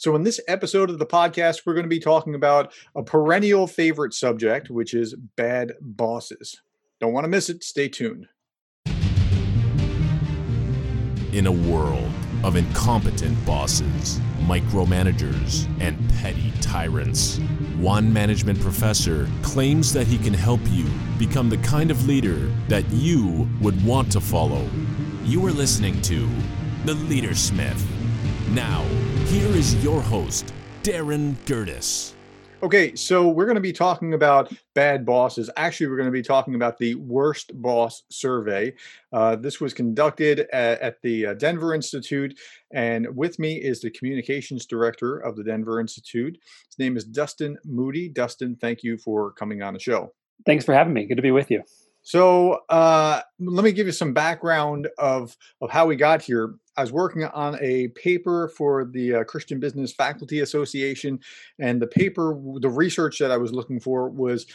So, 0.00 0.16
in 0.16 0.22
this 0.22 0.40
episode 0.48 0.88
of 0.88 0.98
the 0.98 1.04
podcast, 1.04 1.66
we're 1.66 1.74
going 1.74 1.84
to 1.84 1.90
be 1.90 2.00
talking 2.00 2.34
about 2.34 2.72
a 2.96 3.02
perennial 3.02 3.66
favorite 3.66 4.14
subject, 4.14 4.70
which 4.70 4.94
is 4.94 5.14
bad 5.36 5.74
bosses. 5.78 6.62
Don't 7.00 7.12
want 7.12 7.24
to 7.24 7.28
miss 7.28 7.50
it. 7.50 7.62
Stay 7.62 7.86
tuned. 7.86 8.26
In 11.34 11.46
a 11.46 11.52
world 11.52 12.10
of 12.42 12.56
incompetent 12.56 13.44
bosses, 13.44 14.18
micromanagers, 14.46 15.68
and 15.82 15.98
petty 16.14 16.50
tyrants, 16.62 17.36
one 17.76 18.10
management 18.10 18.58
professor 18.58 19.28
claims 19.42 19.92
that 19.92 20.06
he 20.06 20.16
can 20.16 20.32
help 20.32 20.60
you 20.70 20.86
become 21.18 21.50
the 21.50 21.58
kind 21.58 21.90
of 21.90 22.06
leader 22.06 22.50
that 22.68 22.88
you 22.90 23.46
would 23.60 23.84
want 23.84 24.10
to 24.12 24.20
follow. 24.20 24.66
You 25.24 25.44
are 25.46 25.52
listening 25.52 26.00
to 26.00 26.26
The 26.86 26.94
Leadersmith. 26.94 27.89
Now, 28.52 28.82
here 29.26 29.46
is 29.46 29.76
your 29.84 30.00
host, 30.00 30.52
Darin 30.82 31.36
Gerdes. 31.46 32.14
Okay, 32.64 32.96
so 32.96 33.28
we're 33.28 33.44
going 33.44 33.54
to 33.54 33.60
be 33.60 33.72
talking 33.72 34.12
about 34.12 34.52
bad 34.74 35.06
bosses. 35.06 35.48
Actually, 35.56 35.86
we're 35.86 35.96
going 35.96 36.08
to 36.08 36.10
be 36.10 36.20
talking 36.20 36.56
about 36.56 36.76
the 36.76 36.96
worst 36.96 37.52
boss 37.62 38.02
survey. 38.10 38.74
Uh, 39.12 39.36
this 39.36 39.60
was 39.60 39.72
conducted 39.72 40.48
at, 40.52 40.80
at 40.80 41.00
the 41.02 41.26
uh, 41.26 41.34
Denver 41.34 41.74
Institute, 41.74 42.40
and 42.72 43.06
with 43.14 43.38
me 43.38 43.54
is 43.54 43.80
the 43.80 43.90
communications 43.90 44.66
director 44.66 45.18
of 45.18 45.36
the 45.36 45.44
Denver 45.44 45.78
Institute. 45.78 46.36
His 46.66 46.76
name 46.76 46.96
is 46.96 47.04
Dustin 47.04 47.56
Moody. 47.64 48.08
Dustin, 48.08 48.56
thank 48.56 48.82
you 48.82 48.98
for 48.98 49.30
coming 49.30 49.62
on 49.62 49.74
the 49.74 49.80
show. 49.80 50.12
Thanks 50.44 50.64
for 50.64 50.74
having 50.74 50.92
me. 50.92 51.06
Good 51.06 51.18
to 51.18 51.22
be 51.22 51.30
with 51.30 51.52
you. 51.52 51.62
So 52.02 52.60
uh, 52.68 53.20
let 53.38 53.64
me 53.64 53.72
give 53.72 53.86
you 53.86 53.92
some 53.92 54.12
background 54.12 54.88
of 54.98 55.36
of 55.60 55.70
how 55.70 55.86
we 55.86 55.96
got 55.96 56.22
here. 56.22 56.54
I 56.76 56.82
was 56.82 56.92
working 56.92 57.24
on 57.24 57.58
a 57.60 57.88
paper 57.88 58.48
for 58.56 58.84
the 58.84 59.16
uh, 59.16 59.24
Christian 59.24 59.60
Business 59.60 59.92
Faculty 59.92 60.40
Association, 60.40 61.20
and 61.58 61.80
the 61.80 61.86
paper, 61.86 62.38
the 62.60 62.70
research 62.70 63.18
that 63.18 63.30
I 63.30 63.36
was 63.36 63.52
looking 63.52 63.80
for 63.80 64.08
was 64.08 64.46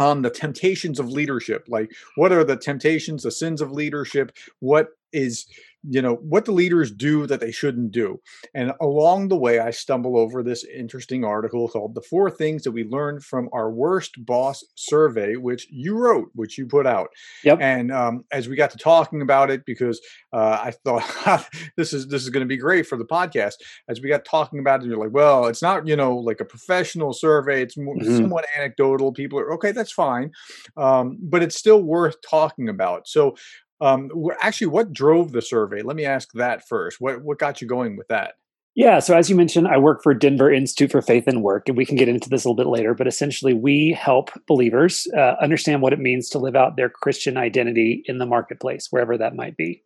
on 0.00 0.22
the 0.22 0.30
temptations 0.30 0.98
of 0.98 1.10
leadership. 1.10 1.66
Like, 1.68 1.92
what 2.16 2.32
are 2.32 2.44
the 2.44 2.56
temptations, 2.56 3.22
the 3.24 3.30
sins 3.30 3.60
of 3.60 3.72
leadership? 3.72 4.32
What 4.60 4.88
is 5.12 5.46
you 5.84 6.02
know 6.02 6.16
what 6.16 6.44
the 6.44 6.52
leaders 6.52 6.90
do 6.90 7.26
that 7.26 7.40
they 7.40 7.52
shouldn't 7.52 7.92
do 7.92 8.20
and 8.54 8.72
along 8.80 9.28
the 9.28 9.36
way 9.36 9.60
i 9.60 9.70
stumble 9.70 10.18
over 10.18 10.42
this 10.42 10.64
interesting 10.64 11.24
article 11.24 11.68
called 11.68 11.94
the 11.94 12.02
four 12.02 12.30
things 12.30 12.62
that 12.64 12.72
we 12.72 12.84
learned 12.84 13.22
from 13.22 13.48
our 13.52 13.70
worst 13.70 14.14
boss 14.26 14.64
survey 14.74 15.36
which 15.36 15.68
you 15.70 15.96
wrote 15.96 16.30
which 16.34 16.58
you 16.58 16.66
put 16.66 16.86
out 16.86 17.08
yep. 17.44 17.58
and 17.60 17.92
um, 17.92 18.24
as 18.32 18.48
we 18.48 18.56
got 18.56 18.70
to 18.70 18.78
talking 18.78 19.22
about 19.22 19.50
it 19.50 19.64
because 19.64 20.00
uh, 20.32 20.58
i 20.62 20.72
thought 20.84 21.48
this 21.76 21.92
is 21.92 22.08
this 22.08 22.22
is 22.22 22.30
going 22.30 22.44
to 22.44 22.48
be 22.48 22.56
great 22.56 22.86
for 22.86 22.98
the 22.98 23.04
podcast 23.04 23.54
as 23.88 24.00
we 24.00 24.08
got 24.08 24.24
talking 24.24 24.58
about 24.58 24.82
it 24.82 24.86
you're 24.86 24.98
like 24.98 25.12
well 25.12 25.46
it's 25.46 25.62
not 25.62 25.86
you 25.86 25.94
know 25.94 26.16
like 26.16 26.40
a 26.40 26.44
professional 26.44 27.12
survey 27.12 27.62
it's 27.62 27.76
more, 27.76 27.94
mm-hmm. 27.94 28.16
somewhat 28.16 28.46
anecdotal 28.56 29.12
people 29.12 29.38
are 29.38 29.52
okay 29.52 29.70
that's 29.70 29.92
fine 29.92 30.30
um, 30.76 31.16
but 31.22 31.42
it's 31.42 31.56
still 31.56 31.82
worth 31.82 32.16
talking 32.28 32.68
about 32.68 33.06
so 33.06 33.36
um, 33.80 34.10
actually, 34.42 34.68
what 34.68 34.92
drove 34.92 35.32
the 35.32 35.42
survey? 35.42 35.82
Let 35.82 35.96
me 35.96 36.04
ask 36.04 36.32
that 36.34 36.66
first. 36.66 37.00
What 37.00 37.22
what 37.22 37.38
got 37.38 37.60
you 37.60 37.68
going 37.68 37.96
with 37.96 38.08
that? 38.08 38.34
Yeah, 38.74 39.00
so 39.00 39.16
as 39.16 39.28
you 39.28 39.34
mentioned, 39.34 39.66
I 39.66 39.76
work 39.76 40.04
for 40.04 40.14
Denver 40.14 40.52
Institute 40.52 40.92
for 40.92 41.02
Faith 41.02 41.26
and 41.26 41.42
Work, 41.42 41.68
and 41.68 41.76
we 41.76 41.84
can 41.84 41.96
get 41.96 42.08
into 42.08 42.28
this 42.28 42.44
a 42.44 42.48
little 42.48 42.64
bit 42.64 42.70
later. 42.70 42.94
But 42.94 43.08
essentially, 43.08 43.52
we 43.52 43.92
help 43.92 44.30
believers 44.46 45.08
uh, 45.16 45.34
understand 45.40 45.82
what 45.82 45.92
it 45.92 45.98
means 45.98 46.28
to 46.28 46.38
live 46.38 46.54
out 46.54 46.76
their 46.76 46.88
Christian 46.88 47.36
identity 47.36 48.04
in 48.06 48.18
the 48.18 48.26
marketplace, 48.26 48.86
wherever 48.90 49.18
that 49.18 49.34
might 49.34 49.56
be. 49.56 49.82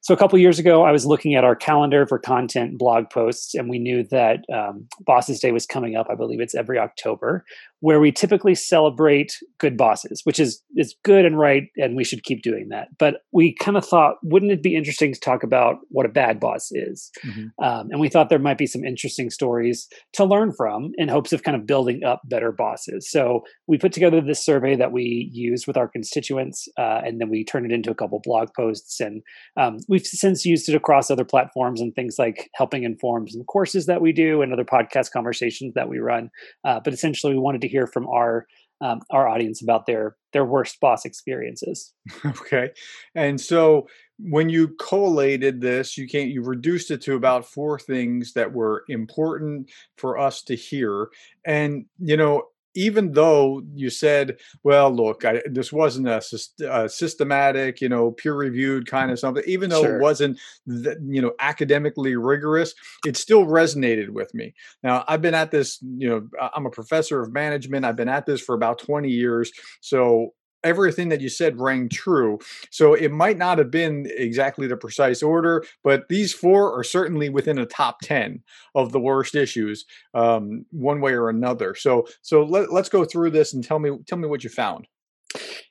So 0.00 0.14
a 0.14 0.16
couple 0.16 0.38
years 0.38 0.58
ago, 0.58 0.84
I 0.84 0.92
was 0.92 1.06
looking 1.06 1.34
at 1.34 1.44
our 1.44 1.56
calendar 1.56 2.06
for 2.06 2.18
content 2.18 2.78
blog 2.78 3.10
posts, 3.10 3.54
and 3.54 3.68
we 3.68 3.78
knew 3.78 4.04
that 4.04 4.44
um, 4.52 4.86
Bosses 5.00 5.40
Day 5.40 5.50
was 5.50 5.66
coming 5.66 5.96
up. 5.96 6.08
I 6.10 6.14
believe 6.14 6.40
it's 6.40 6.54
every 6.54 6.78
October, 6.78 7.44
where 7.80 8.00
we 8.00 8.10
typically 8.10 8.54
celebrate 8.54 9.36
good 9.58 9.76
bosses, 9.76 10.20
which 10.24 10.40
is 10.40 10.62
is 10.76 10.96
good 11.04 11.24
and 11.24 11.38
right, 11.38 11.64
and 11.76 11.96
we 11.96 12.04
should 12.04 12.24
keep 12.24 12.42
doing 12.42 12.68
that. 12.70 12.88
But 12.98 13.16
we 13.32 13.54
kind 13.54 13.76
of 13.76 13.84
thought, 13.84 14.16
wouldn't 14.22 14.52
it 14.52 14.62
be 14.62 14.76
interesting 14.76 15.12
to 15.12 15.20
talk 15.20 15.42
about 15.42 15.76
what 15.90 16.06
a 16.06 16.08
bad 16.08 16.40
boss 16.40 16.68
is? 16.72 17.10
Mm-hmm. 17.24 17.64
Um, 17.64 17.88
and 17.90 18.00
we 18.00 18.08
thought 18.08 18.28
there 18.28 18.38
might 18.38 18.58
be 18.58 18.66
some 18.66 18.84
interesting 18.84 19.30
stories 19.30 19.88
to 20.14 20.24
learn 20.24 20.52
from 20.56 20.90
in 20.96 21.08
hopes 21.08 21.32
of 21.32 21.42
kind 21.42 21.56
of 21.56 21.66
building 21.66 22.02
up 22.04 22.22
better 22.24 22.52
bosses. 22.52 23.10
So 23.10 23.42
we 23.66 23.78
put 23.78 23.92
together 23.92 24.20
this 24.20 24.44
survey 24.44 24.74
that 24.76 24.92
we 24.92 25.30
use 25.32 25.66
with 25.66 25.76
our 25.76 25.88
constituents, 25.88 26.66
uh, 26.78 27.00
and 27.04 27.20
then 27.20 27.30
we 27.30 27.44
turned 27.44 27.66
it 27.66 27.74
into 27.74 27.90
a 27.90 27.94
couple 27.94 28.20
blog 28.22 28.48
posts, 28.56 29.00
and 29.00 29.22
um, 29.56 29.78
we've 29.88 30.06
since 30.06 30.44
used 30.44 30.68
it 30.68 30.74
across 30.74 31.10
other 31.10 31.24
platforms 31.24 31.80
and 31.80 31.94
things 31.94 32.16
like 32.18 32.50
helping 32.54 32.82
inform 32.82 33.28
some 33.28 33.44
courses 33.44 33.86
that 33.86 34.00
we 34.00 34.12
do 34.12 34.42
and 34.42 34.52
other 34.52 34.64
podcast 34.64 35.12
conversations 35.12 35.74
that 35.74 35.88
we 35.88 35.98
run. 35.98 36.30
Uh, 36.64 36.80
but 36.82 36.92
essentially, 36.92 37.32
we 37.32 37.38
wanted 37.38 37.60
to 37.60 37.67
hear 37.68 37.86
from 37.86 38.06
our 38.08 38.46
um, 38.80 39.00
our 39.10 39.26
audience 39.26 39.62
about 39.62 39.86
their 39.86 40.16
their 40.32 40.44
worst 40.44 40.80
boss 40.80 41.04
experiences. 41.04 41.92
Okay, 42.24 42.70
and 43.14 43.40
so 43.40 43.88
when 44.18 44.48
you 44.48 44.68
collated 44.80 45.60
this, 45.60 45.96
you 45.96 46.08
can't 46.08 46.30
you 46.30 46.42
reduced 46.42 46.90
it 46.90 47.00
to 47.02 47.14
about 47.14 47.46
four 47.46 47.78
things 47.78 48.32
that 48.32 48.52
were 48.52 48.84
important 48.88 49.70
for 49.96 50.18
us 50.18 50.42
to 50.44 50.54
hear, 50.54 51.08
and 51.44 51.86
you 51.98 52.16
know 52.16 52.44
even 52.78 53.10
though 53.10 53.60
you 53.74 53.90
said, 53.90 54.38
well, 54.62 54.88
look, 54.88 55.24
I, 55.24 55.42
this 55.50 55.72
wasn't 55.72 56.06
a, 56.06 56.22
a, 56.70 56.88
systematic, 56.88 57.80
you 57.80 57.88
know, 57.88 58.12
peer 58.12 58.34
reviewed 58.34 58.86
kind 58.86 59.10
of 59.10 59.16
mm-hmm. 59.16 59.20
something, 59.20 59.42
even 59.48 59.68
though 59.68 59.82
sure. 59.82 59.96
it 59.96 60.00
wasn't, 60.00 60.38
the, 60.64 60.96
you 61.04 61.20
know, 61.20 61.32
academically 61.40 62.14
rigorous, 62.14 62.74
it 63.04 63.16
still 63.16 63.46
resonated 63.46 64.10
with 64.10 64.32
me. 64.32 64.54
Now, 64.84 65.04
I've 65.08 65.20
been 65.20 65.34
at 65.34 65.50
this, 65.50 65.82
you 65.82 66.08
know, 66.08 66.28
I'm 66.54 66.66
a 66.66 66.70
professor 66.70 67.20
of 67.20 67.32
management. 67.32 67.84
I've 67.84 67.96
been 67.96 68.08
at 68.08 68.26
this 68.26 68.40
for 68.40 68.54
about 68.54 68.78
20 68.78 69.08
years. 69.08 69.50
So 69.80 70.34
everything 70.64 71.08
that 71.08 71.20
you 71.20 71.28
said 71.28 71.60
rang 71.60 71.88
true. 71.88 72.38
So 72.70 72.94
it 72.94 73.12
might 73.12 73.38
not 73.38 73.58
have 73.58 73.70
been 73.70 74.08
exactly 74.16 74.66
the 74.66 74.76
precise 74.76 75.22
order, 75.22 75.64
but 75.84 76.08
these 76.08 76.32
four 76.32 76.78
are 76.78 76.84
certainly 76.84 77.28
within 77.28 77.58
a 77.58 77.66
top 77.66 78.00
10 78.02 78.42
of 78.74 78.92
the 78.92 79.00
worst 79.00 79.34
issues, 79.34 79.84
um, 80.14 80.64
one 80.70 81.00
way 81.00 81.12
or 81.12 81.28
another. 81.28 81.74
So 81.74 82.06
so 82.22 82.44
let, 82.44 82.72
let's 82.72 82.88
go 82.88 83.04
through 83.04 83.30
this 83.30 83.52
and 83.52 83.64
tell 83.64 83.78
me 83.78 83.90
tell 84.06 84.18
me 84.18 84.28
what 84.28 84.44
you 84.44 84.50
found. 84.50 84.86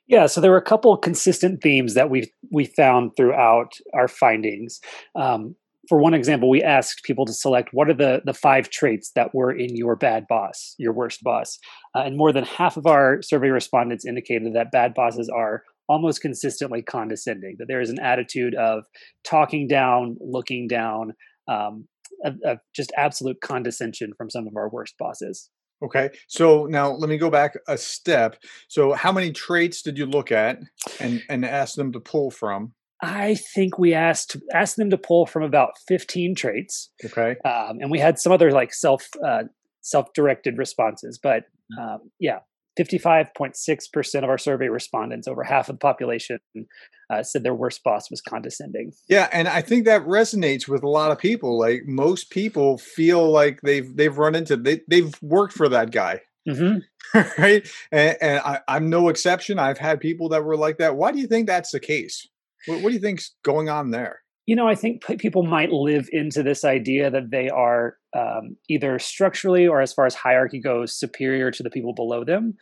Yeah, 0.06 0.26
so 0.26 0.40
there 0.40 0.50
were 0.50 0.56
a 0.56 0.62
couple 0.62 0.96
consistent 0.96 1.62
themes 1.62 1.94
that 1.94 2.10
we 2.10 2.32
we 2.50 2.64
found 2.64 3.12
throughout 3.16 3.74
our 3.94 4.08
findings. 4.08 4.80
Um, 5.14 5.56
for 5.88 5.98
one 5.98 6.14
example, 6.14 6.50
we 6.50 6.62
asked 6.62 7.02
people 7.02 7.24
to 7.24 7.32
select 7.32 7.70
what 7.72 7.88
are 7.88 7.94
the 7.94 8.20
the 8.24 8.34
five 8.34 8.68
traits 8.70 9.10
that 9.14 9.34
were 9.34 9.50
in 9.50 9.74
your 9.74 9.96
bad 9.96 10.26
boss, 10.28 10.74
your 10.78 10.92
worst 10.92 11.22
boss, 11.22 11.58
uh, 11.94 12.00
and 12.00 12.16
more 12.16 12.32
than 12.32 12.44
half 12.44 12.76
of 12.76 12.86
our 12.86 13.22
survey 13.22 13.48
respondents 13.48 14.04
indicated 14.04 14.54
that 14.54 14.70
bad 14.70 14.92
bosses 14.94 15.30
are 15.34 15.62
almost 15.88 16.20
consistently 16.20 16.82
condescending. 16.82 17.56
That 17.58 17.66
there 17.68 17.80
is 17.80 17.90
an 17.90 18.00
attitude 18.00 18.54
of 18.54 18.84
talking 19.24 19.66
down, 19.66 20.16
looking 20.20 20.68
down, 20.68 21.14
um, 21.48 21.88
of, 22.24 22.36
of 22.44 22.58
just 22.76 22.92
absolute 22.96 23.40
condescension 23.40 24.12
from 24.16 24.28
some 24.28 24.46
of 24.46 24.56
our 24.56 24.68
worst 24.68 24.94
bosses. 24.98 25.48
Okay. 25.82 26.10
So 26.26 26.66
now 26.66 26.90
let 26.90 27.08
me 27.08 27.18
go 27.18 27.30
back 27.30 27.56
a 27.68 27.78
step. 27.78 28.36
So 28.66 28.92
how 28.94 29.12
many 29.12 29.30
traits 29.30 29.80
did 29.80 29.96
you 29.96 30.06
look 30.06 30.32
at 30.32 30.58
and 31.00 31.22
and 31.28 31.44
ask 31.44 31.76
them 31.76 31.92
to 31.92 32.00
pull 32.00 32.30
from? 32.30 32.74
I 33.02 33.36
think 33.54 33.78
we 33.78 33.94
asked 33.94 34.36
asked 34.52 34.76
them 34.76 34.90
to 34.90 34.98
pull 34.98 35.26
from 35.26 35.42
about 35.42 35.72
15 35.86 36.34
traits. 36.34 36.90
Okay. 37.04 37.36
Um, 37.44 37.78
and 37.80 37.90
we 37.90 37.98
had 37.98 38.18
some 38.18 38.32
other 38.32 38.50
like 38.50 38.74
self 38.74 39.08
uh, 39.24 39.44
self 39.82 40.12
directed 40.14 40.58
responses, 40.58 41.18
but 41.22 41.44
mm. 41.72 41.94
um, 41.94 42.10
yeah, 42.18 42.40
55.6% 42.78 44.22
of 44.22 44.30
our 44.30 44.38
survey 44.38 44.68
respondents, 44.68 45.26
over 45.26 45.42
half 45.42 45.68
of 45.68 45.76
the 45.76 45.80
population, 45.80 46.38
uh, 47.10 47.22
said 47.22 47.42
their 47.42 47.54
worst 47.54 47.82
boss 47.82 48.10
was 48.10 48.20
condescending. 48.20 48.92
Yeah, 49.08 49.28
and 49.32 49.48
I 49.48 49.62
think 49.62 49.84
that 49.86 50.02
resonates 50.02 50.68
with 50.68 50.82
a 50.82 50.88
lot 50.88 51.10
of 51.10 51.18
people. 51.18 51.58
Like 51.58 51.82
most 51.86 52.30
people 52.30 52.78
feel 52.78 53.30
like 53.30 53.60
they've 53.62 53.96
they've 53.96 54.16
run 54.16 54.34
into 54.34 54.56
they 54.56 54.82
they've 54.88 55.14
worked 55.22 55.54
for 55.54 55.68
that 55.68 55.90
guy. 55.90 56.20
Mm-hmm. 56.48 56.78
right, 57.42 57.68
and, 57.90 58.16
and 58.20 58.40
I, 58.40 58.60
I'm 58.68 58.88
no 58.90 59.08
exception. 59.08 59.58
I've 59.58 59.78
had 59.78 60.00
people 60.00 60.28
that 60.30 60.44
were 60.44 60.56
like 60.56 60.78
that. 60.78 60.96
Why 60.96 61.12
do 61.12 61.18
you 61.18 61.26
think 61.26 61.46
that's 61.46 61.72
the 61.72 61.80
case? 61.80 62.26
What, 62.66 62.82
what 62.82 62.88
do 62.90 62.94
you 62.94 63.00
think's 63.00 63.34
going 63.42 63.68
on 63.68 63.90
there? 63.90 64.20
You 64.46 64.56
know, 64.56 64.66
I 64.66 64.74
think 64.74 65.04
people 65.18 65.42
might 65.42 65.70
live 65.70 66.08
into 66.10 66.42
this 66.42 66.64
idea 66.64 67.10
that 67.10 67.30
they 67.30 67.50
are 67.50 67.98
um, 68.16 68.56
either 68.68 68.98
structurally 68.98 69.66
or 69.66 69.82
as 69.82 69.92
far 69.92 70.06
as 70.06 70.14
hierarchy 70.14 70.58
goes, 70.58 70.98
superior 70.98 71.50
to 71.50 71.62
the 71.62 71.68
people 71.68 71.92
below 71.92 72.24
them. 72.24 72.54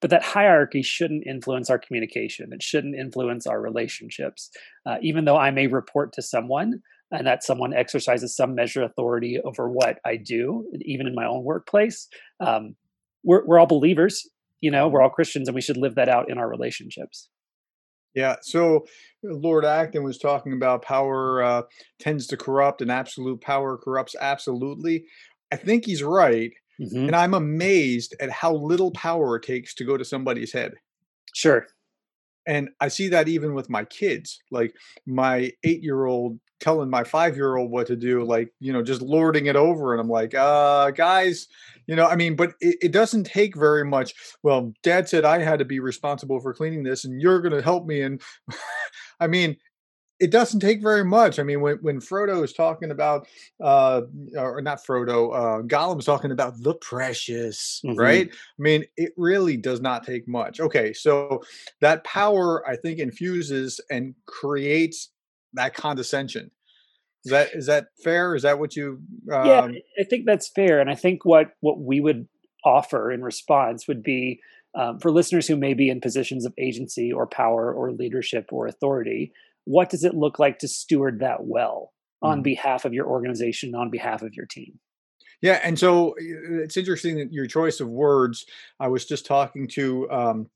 But 0.00 0.10
that 0.10 0.22
hierarchy 0.22 0.82
shouldn't 0.82 1.26
influence 1.26 1.68
our 1.68 1.80
communication. 1.80 2.52
It 2.52 2.62
shouldn't 2.62 2.94
influence 2.94 3.46
our 3.46 3.60
relationships. 3.60 4.50
Uh, 4.86 4.98
even 5.02 5.24
though 5.24 5.36
I 5.36 5.50
may 5.50 5.66
report 5.66 6.12
to 6.14 6.22
someone 6.22 6.80
and 7.10 7.26
that 7.26 7.42
someone 7.42 7.74
exercises 7.74 8.36
some 8.36 8.54
measure 8.54 8.82
of 8.82 8.90
authority 8.90 9.40
over 9.44 9.68
what 9.68 9.98
I 10.04 10.16
do, 10.16 10.64
even 10.80 11.06
in 11.08 11.14
my 11.14 11.26
own 11.26 11.42
workplace, 11.42 12.08
um, 12.40 12.76
we're, 13.24 13.44
we're 13.46 13.58
all 13.58 13.66
believers. 13.66 14.28
You 14.60 14.70
know, 14.70 14.86
we're 14.88 15.02
all 15.02 15.10
Christians 15.10 15.48
and 15.48 15.56
we 15.56 15.60
should 15.60 15.76
live 15.76 15.96
that 15.96 16.08
out 16.08 16.30
in 16.30 16.38
our 16.38 16.48
relationships. 16.48 17.28
Yeah. 18.14 18.36
So 18.42 18.86
Lord 19.22 19.64
Acton 19.64 20.02
was 20.02 20.18
talking 20.18 20.52
about 20.52 20.82
power 20.82 21.42
uh, 21.42 21.62
tends 21.98 22.26
to 22.28 22.36
corrupt 22.36 22.82
and 22.82 22.90
absolute 22.90 23.40
power 23.40 23.78
corrupts 23.78 24.14
absolutely. 24.20 25.04
I 25.50 25.56
think 25.56 25.86
he's 25.86 26.02
right. 26.02 26.52
Mm-hmm. 26.80 27.06
And 27.06 27.16
I'm 27.16 27.34
amazed 27.34 28.14
at 28.20 28.30
how 28.30 28.54
little 28.54 28.90
power 28.92 29.36
it 29.36 29.44
takes 29.44 29.74
to 29.74 29.84
go 29.84 29.96
to 29.96 30.04
somebody's 30.04 30.52
head. 30.52 30.74
Sure. 31.34 31.66
And 32.46 32.70
I 32.80 32.88
see 32.88 33.08
that 33.08 33.28
even 33.28 33.54
with 33.54 33.70
my 33.70 33.84
kids. 33.84 34.40
Like 34.50 34.74
my 35.06 35.52
eight 35.64 35.82
year 35.82 36.06
old 36.06 36.38
telling 36.60 36.88
my 36.88 37.02
five 37.02 37.36
year 37.36 37.56
old 37.56 37.70
what 37.70 37.88
to 37.88 37.96
do, 37.96 38.24
like, 38.24 38.52
you 38.60 38.72
know, 38.72 38.82
just 38.82 39.02
lording 39.02 39.46
it 39.46 39.56
over. 39.56 39.92
And 39.92 40.00
I'm 40.00 40.08
like, 40.08 40.34
uh, 40.34 40.92
guys, 40.92 41.48
you 41.86 41.96
know, 41.96 42.06
I 42.06 42.14
mean, 42.14 42.36
but 42.36 42.54
it, 42.60 42.76
it 42.82 42.92
doesn't 42.92 43.24
take 43.24 43.56
very 43.56 43.84
much. 43.84 44.14
Well, 44.42 44.72
dad 44.82 45.08
said 45.08 45.24
I 45.24 45.42
had 45.42 45.58
to 45.58 45.64
be 45.64 45.80
responsible 45.80 46.40
for 46.40 46.54
cleaning 46.54 46.84
this 46.84 47.04
and 47.04 47.20
you're 47.20 47.40
going 47.40 47.54
to 47.54 47.62
help 47.62 47.86
me. 47.86 48.02
And 48.02 48.22
I 49.20 49.26
mean, 49.26 49.56
it 50.22 50.30
doesn't 50.30 50.60
take 50.60 50.80
very 50.80 51.04
much. 51.04 51.40
I 51.40 51.42
mean, 51.42 51.60
when, 51.60 51.78
when 51.78 52.00
Frodo 52.00 52.44
is 52.44 52.52
talking 52.52 52.92
about, 52.92 53.26
uh, 53.60 54.02
or 54.38 54.62
not 54.62 54.78
Frodo, 54.78 55.34
uh, 55.34 55.62
Gollum's 55.62 56.04
talking 56.04 56.30
about 56.30 56.62
the 56.62 56.74
precious, 56.74 57.82
mm-hmm. 57.84 57.98
right? 57.98 58.28
I 58.30 58.62
mean, 58.62 58.84
it 58.96 59.12
really 59.16 59.56
does 59.56 59.80
not 59.80 60.06
take 60.06 60.28
much. 60.28 60.60
Okay, 60.60 60.92
so 60.92 61.42
that 61.80 62.04
power, 62.04 62.66
I 62.68 62.76
think, 62.76 63.00
infuses 63.00 63.80
and 63.90 64.14
creates 64.26 65.10
that 65.54 65.74
condescension. 65.74 66.52
Is 67.24 67.32
that 67.32 67.48
is 67.52 67.66
that 67.66 67.86
fair? 68.02 68.36
Is 68.36 68.42
that 68.42 68.60
what 68.60 68.76
you? 68.76 69.00
Um... 69.32 69.46
Yeah, 69.46 69.68
I 69.98 70.04
think 70.04 70.24
that's 70.24 70.48
fair, 70.48 70.80
and 70.80 70.88
I 70.88 70.94
think 70.94 71.24
what 71.24 71.50
what 71.60 71.80
we 71.80 72.00
would 72.00 72.28
offer 72.64 73.10
in 73.10 73.22
response 73.22 73.88
would 73.88 74.04
be 74.04 74.40
um, 74.76 75.00
for 75.00 75.10
listeners 75.10 75.48
who 75.48 75.56
may 75.56 75.74
be 75.74 75.90
in 75.90 76.00
positions 76.00 76.46
of 76.46 76.54
agency 76.58 77.12
or 77.12 77.26
power 77.26 77.72
or 77.72 77.90
leadership 77.90 78.52
or 78.52 78.68
authority 78.68 79.32
what 79.64 79.90
does 79.90 80.04
it 80.04 80.14
look 80.14 80.38
like 80.38 80.58
to 80.58 80.68
steward 80.68 81.20
that 81.20 81.44
well 81.44 81.92
on 82.22 82.38
mm 82.38 82.42
behalf 82.44 82.84
of 82.84 82.92
your 82.92 83.06
organization 83.06 83.74
on 83.74 83.90
behalf 83.90 84.22
of 84.22 84.32
your 84.34 84.46
team? 84.46 84.78
Yeah 85.40 85.60
and 85.64 85.78
so 85.78 86.14
it's 86.18 86.76
interesting 86.76 87.16
that 87.16 87.32
your 87.32 87.46
choice 87.46 87.80
of 87.80 87.88
words 87.88 88.44
i 88.78 88.86
was 88.86 89.04
just 89.04 89.26
talking 89.26 89.66
to 89.68 90.10
um, 90.10 90.46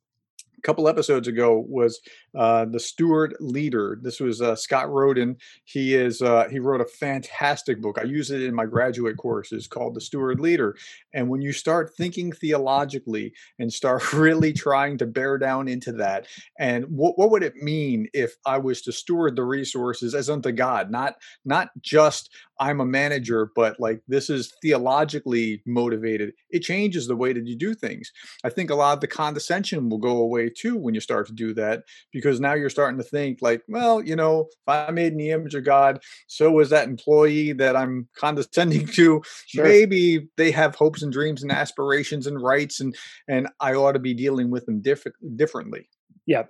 a 0.57 0.61
couple 0.63 0.89
episodes 0.89 1.29
ago 1.29 1.65
was 1.69 2.01
uh, 2.37 2.65
the 2.65 2.81
steward 2.81 3.35
leader. 3.41 3.99
This 4.03 4.21
was 4.21 4.41
uh, 4.41 4.57
Scott 4.57 4.91
Rodin. 4.91 5.37
He 5.65 5.95
is 5.95 6.23
uh, 6.23 6.49
he 6.51 6.59
wrote 6.59 6.81
a 6.81 6.87
fantastic 6.87 7.81
book. 7.81 7.99
I 7.99 8.05
use 8.05 8.31
it 8.31 8.43
in 8.43 8.55
my 8.55 8.67
graduate 8.67 9.17
courses 9.17 9.67
called 9.67 9.95
The 9.95 10.01
Steward 10.01 10.41
Leader. 10.41 10.77
And 11.15 11.29
when 11.29 11.43
you 11.43 11.53
start 11.53 11.95
thinking 11.97 12.33
theologically 12.33 13.33
and 13.59 13.73
start 13.73 14.13
really 14.13 14.53
trying 14.53 14.99
to 14.99 15.07
bear 15.07 15.39
down 15.39 15.69
into 15.69 15.93
that, 15.93 16.27
and 16.59 16.85
what 16.87 17.19
what 17.19 17.31
would 17.31 17.43
it 17.43 17.57
mean 17.57 18.09
if 18.13 18.37
I 18.47 18.59
was 18.59 18.83
to 18.83 18.93
steward 18.93 19.37
the 19.37 19.45
resources 19.45 20.15
as 20.15 20.31
unto 20.31 20.53
God, 20.53 20.91
not 20.91 21.17
not 21.45 21.71
just 21.81 22.31
I'm 22.59 22.81
a 22.81 22.87
manager, 22.87 23.51
but 23.55 23.79
like 23.79 24.01
this 24.09 24.31
is 24.31 24.53
theologically 24.63 25.63
motivated. 25.67 26.33
It 26.51 26.61
changes 26.61 27.07
the 27.07 27.17
way 27.17 27.33
that 27.33 27.47
you 27.47 27.57
do 27.57 27.75
things. 27.75 28.11
I 28.45 28.51
think 28.51 28.71
a 28.71 28.75
lot 28.75 28.95
of 28.95 29.01
the 29.01 29.07
condescension 29.07 29.89
will 29.89 29.99
go 29.99 30.19
away 30.19 30.51
too 30.51 30.77
when 30.77 30.95
you 30.95 31.01
start 31.01 31.27
to 31.27 31.33
do 31.33 31.53
that 31.55 31.85
because 32.13 32.41
now 32.41 32.55
you're 32.55 32.71
starting 32.71 32.99
to 32.99 33.05
think 33.05 33.39
like, 33.43 33.63
well, 33.69 34.03
you 34.03 34.17
know, 34.17 34.49
if 34.51 34.69
I 34.69 34.91
made 34.91 35.13
in 35.13 35.19
the 35.19 35.31
image 35.31 35.55
of 35.55 35.65
God, 35.65 36.01
so 36.27 36.51
was 36.51 36.71
that 36.71 36.89
employee 36.89 37.53
that 37.53 37.77
I'm 37.77 38.09
condescending 38.17 38.87
to. 38.95 39.23
Sure. 39.47 39.65
Maybe 39.65 40.29
they 40.37 40.51
have 40.51 40.75
hopes 40.75 41.03
and 41.03 41.13
dreams 41.13 41.43
and 41.43 41.53
aspirations 41.53 42.27
and 42.27 42.43
rights, 42.43 42.81
and 42.81 42.97
and 43.29 43.49
I 43.61 43.75
ought 43.75 43.93
to 43.93 43.99
be 43.99 44.15
dealing 44.15 44.51
with 44.51 44.67
them 44.67 44.81
diff- 44.81 45.07
differently. 45.37 45.89
Yeah, 46.27 46.45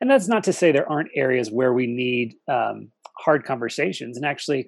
and 0.00 0.10
that's 0.10 0.28
not 0.28 0.44
to 0.44 0.52
say 0.52 0.72
there 0.72 0.90
aren't 0.90 1.10
areas 1.14 1.50
where 1.50 1.72
we 1.72 1.86
need 1.86 2.34
um, 2.48 2.90
hard 3.18 3.44
conversations. 3.44 4.16
And 4.16 4.24
actually, 4.26 4.66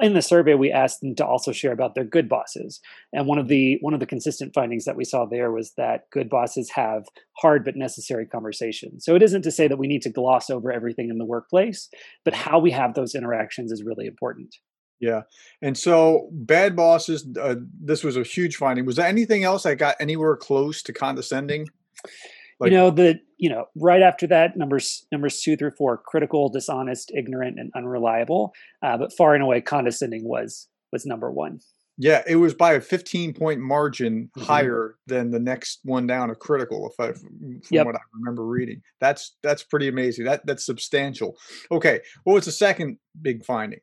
in 0.00 0.14
the 0.14 0.22
survey 0.22 0.54
we 0.54 0.70
asked 0.70 1.00
them 1.00 1.14
to 1.16 1.26
also 1.26 1.52
share 1.52 1.72
about 1.72 1.94
their 1.94 2.04
good 2.04 2.28
bosses. 2.28 2.80
And 3.12 3.26
one 3.26 3.38
of 3.38 3.48
the 3.48 3.78
one 3.80 3.94
of 3.94 4.00
the 4.00 4.06
consistent 4.06 4.54
findings 4.54 4.84
that 4.84 4.96
we 4.96 5.04
saw 5.04 5.26
there 5.26 5.50
was 5.50 5.72
that 5.76 6.10
good 6.10 6.28
bosses 6.28 6.70
have 6.70 7.04
hard 7.38 7.64
but 7.64 7.76
necessary 7.76 8.26
conversations. 8.26 9.04
So 9.04 9.14
it 9.14 9.22
isn't 9.22 9.42
to 9.42 9.50
say 9.50 9.68
that 9.68 9.78
we 9.78 9.88
need 9.88 10.02
to 10.02 10.10
gloss 10.10 10.50
over 10.50 10.72
everything 10.72 11.10
in 11.10 11.18
the 11.18 11.24
workplace 11.24 11.88
but 12.24 12.34
how 12.34 12.58
we 12.58 12.70
have 12.70 12.94
those 12.94 13.14
interactions 13.14 13.72
is 13.72 13.82
really 13.82 14.06
important. 14.06 14.56
Yeah. 15.00 15.22
And 15.60 15.76
so 15.76 16.28
bad 16.32 16.76
bosses 16.76 17.26
uh, 17.40 17.56
this 17.80 18.04
was 18.04 18.16
a 18.16 18.22
huge 18.22 18.56
finding. 18.56 18.86
Was 18.86 18.96
there 18.96 19.06
anything 19.06 19.42
else 19.42 19.64
that 19.64 19.76
got 19.76 19.96
anywhere 19.98 20.36
close 20.36 20.82
to 20.84 20.92
condescending? 20.92 21.68
Like, 22.60 22.70
you 22.70 22.76
know 22.76 22.90
the 22.90 23.18
you 23.42 23.50
know 23.50 23.66
right 23.74 24.02
after 24.02 24.24
that 24.28 24.56
numbers 24.56 25.04
numbers 25.10 25.42
two 25.42 25.56
through 25.56 25.72
four 25.72 25.98
critical 25.98 26.48
dishonest 26.48 27.10
ignorant 27.12 27.58
and 27.58 27.72
unreliable 27.74 28.54
uh, 28.82 28.96
but 28.96 29.12
far 29.12 29.34
and 29.34 29.42
away 29.42 29.60
condescending 29.60 30.22
was 30.24 30.68
was 30.92 31.04
number 31.04 31.30
one. 31.30 31.58
Yeah 31.98 32.22
it 32.26 32.36
was 32.36 32.54
by 32.54 32.74
a 32.74 32.80
15 32.80 33.34
point 33.34 33.60
margin 33.60 34.30
mm-hmm. 34.36 34.46
higher 34.46 34.94
than 35.08 35.32
the 35.32 35.40
next 35.40 35.80
one 35.82 36.06
down 36.06 36.30
of 36.30 36.38
critical 36.38 36.88
if 36.88 37.00
i 37.00 37.12
from 37.12 37.60
yep. 37.70 37.84
what 37.84 37.96
i 37.96 38.00
remember 38.14 38.46
reading. 38.46 38.80
That's 39.00 39.36
that's 39.42 39.64
pretty 39.64 39.88
amazing. 39.88 40.24
That 40.24 40.46
that's 40.46 40.64
substantial. 40.64 41.36
Okay 41.72 42.00
what 42.22 42.34
was 42.34 42.44
the 42.44 42.52
second 42.52 42.98
big 43.20 43.44
finding 43.44 43.80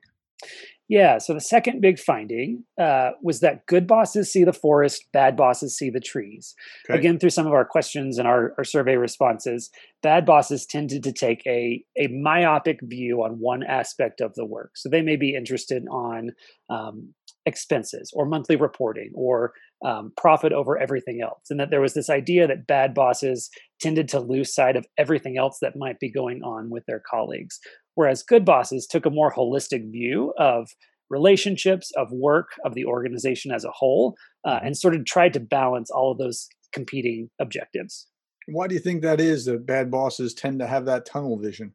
yeah. 0.90 1.20
So 1.20 1.36
the 1.36 1.40
second 1.40 1.82
big 1.82 2.00
finding 2.00 2.64
uh, 2.82 3.12
was 3.22 3.42
that 3.42 3.68
good 3.68 3.86
bosses 3.86 4.32
see 4.32 4.44
the 4.44 4.52
forest, 4.52 5.06
bad 5.14 5.38
bosses 5.38 5.78
see 5.78 5.92
the 5.92 6.00
trees. 6.00 6.56
Okay. 6.90 6.98
Again, 6.98 7.20
through 7.20 7.30
some 7.30 7.46
of 7.46 7.54
our 7.54 7.64
questions 7.64 8.18
and 8.18 8.28
our, 8.28 8.56
our 8.58 8.64
survey 8.64 8.96
responses, 8.96 9.70
bad 10.02 10.26
bosses 10.26 10.66
tended 10.66 11.04
to 11.04 11.14
take 11.14 11.46
a, 11.46 11.84
a 11.96 12.08
myopic 12.08 12.80
view 12.82 13.24
on 13.24 13.34
one 13.34 13.62
aspect 13.62 14.20
of 14.20 14.34
the 14.34 14.46
work. 14.46 14.72
So 14.76 14.90
they 14.90 15.04
may 15.04 15.16
be 15.16 15.36
interested 15.36 15.86
on 15.92 16.32
um, 16.72 17.14
expenses 17.46 18.12
or 18.16 18.26
monthly 18.26 18.56
reporting 18.56 19.12
or 19.14 19.54
um, 19.86 20.12
profit 20.18 20.52
over 20.52 20.78
everything 20.78 21.22
else. 21.22 21.44
And 21.50 21.60
that 21.60 21.70
there 21.70 21.82
was 21.82 21.94
this 21.94 22.10
idea 22.10 22.48
that 22.48 22.68
bad 22.68 22.94
bosses 22.94 23.50
tended 23.80 24.08
to 24.10 24.20
lose 24.20 24.54
sight 24.54 24.76
of 24.76 24.86
everything 24.98 25.38
else 25.38 25.60
that 25.62 25.78
might 25.78 26.00
be 26.00 26.12
going 26.12 26.44
on 26.44 26.70
with 26.70 26.86
their 26.86 27.02
colleagues. 27.10 27.60
Whereas 27.96 28.24
good 28.24 28.46
bosses 28.46 28.88
took 28.88 29.06
a 29.06 29.10
more 29.10 29.34
holistic 29.34 29.92
view 29.92 30.34
of 30.38 30.70
relationships, 31.10 31.92
of 31.98 32.12
work, 32.12 32.50
of 32.64 32.76
the 32.76 32.86
organization 32.86 33.52
as 33.52 33.66
a 33.66 33.72
whole, 33.72 34.16
uh, 34.46 34.56
mm-hmm. 34.56 34.68
and 34.68 34.78
sort 34.78 34.96
of 34.96 35.06
tried 35.06 35.34
to 35.34 35.40
balance 35.40 35.90
all 35.90 36.12
of 36.12 36.18
those 36.18 36.48
competing 36.72 37.30
objectives. 37.40 38.08
Why 38.48 38.68
do 38.68 38.74
you 38.74 38.80
think 38.80 39.02
that 39.02 39.20
is 39.20 39.46
that 39.46 39.66
bad 39.66 39.92
bosses 39.92 40.34
tend 40.34 40.60
to 40.60 40.68
have 40.68 40.86
that 40.86 41.06
tunnel 41.06 41.38
vision? 41.38 41.74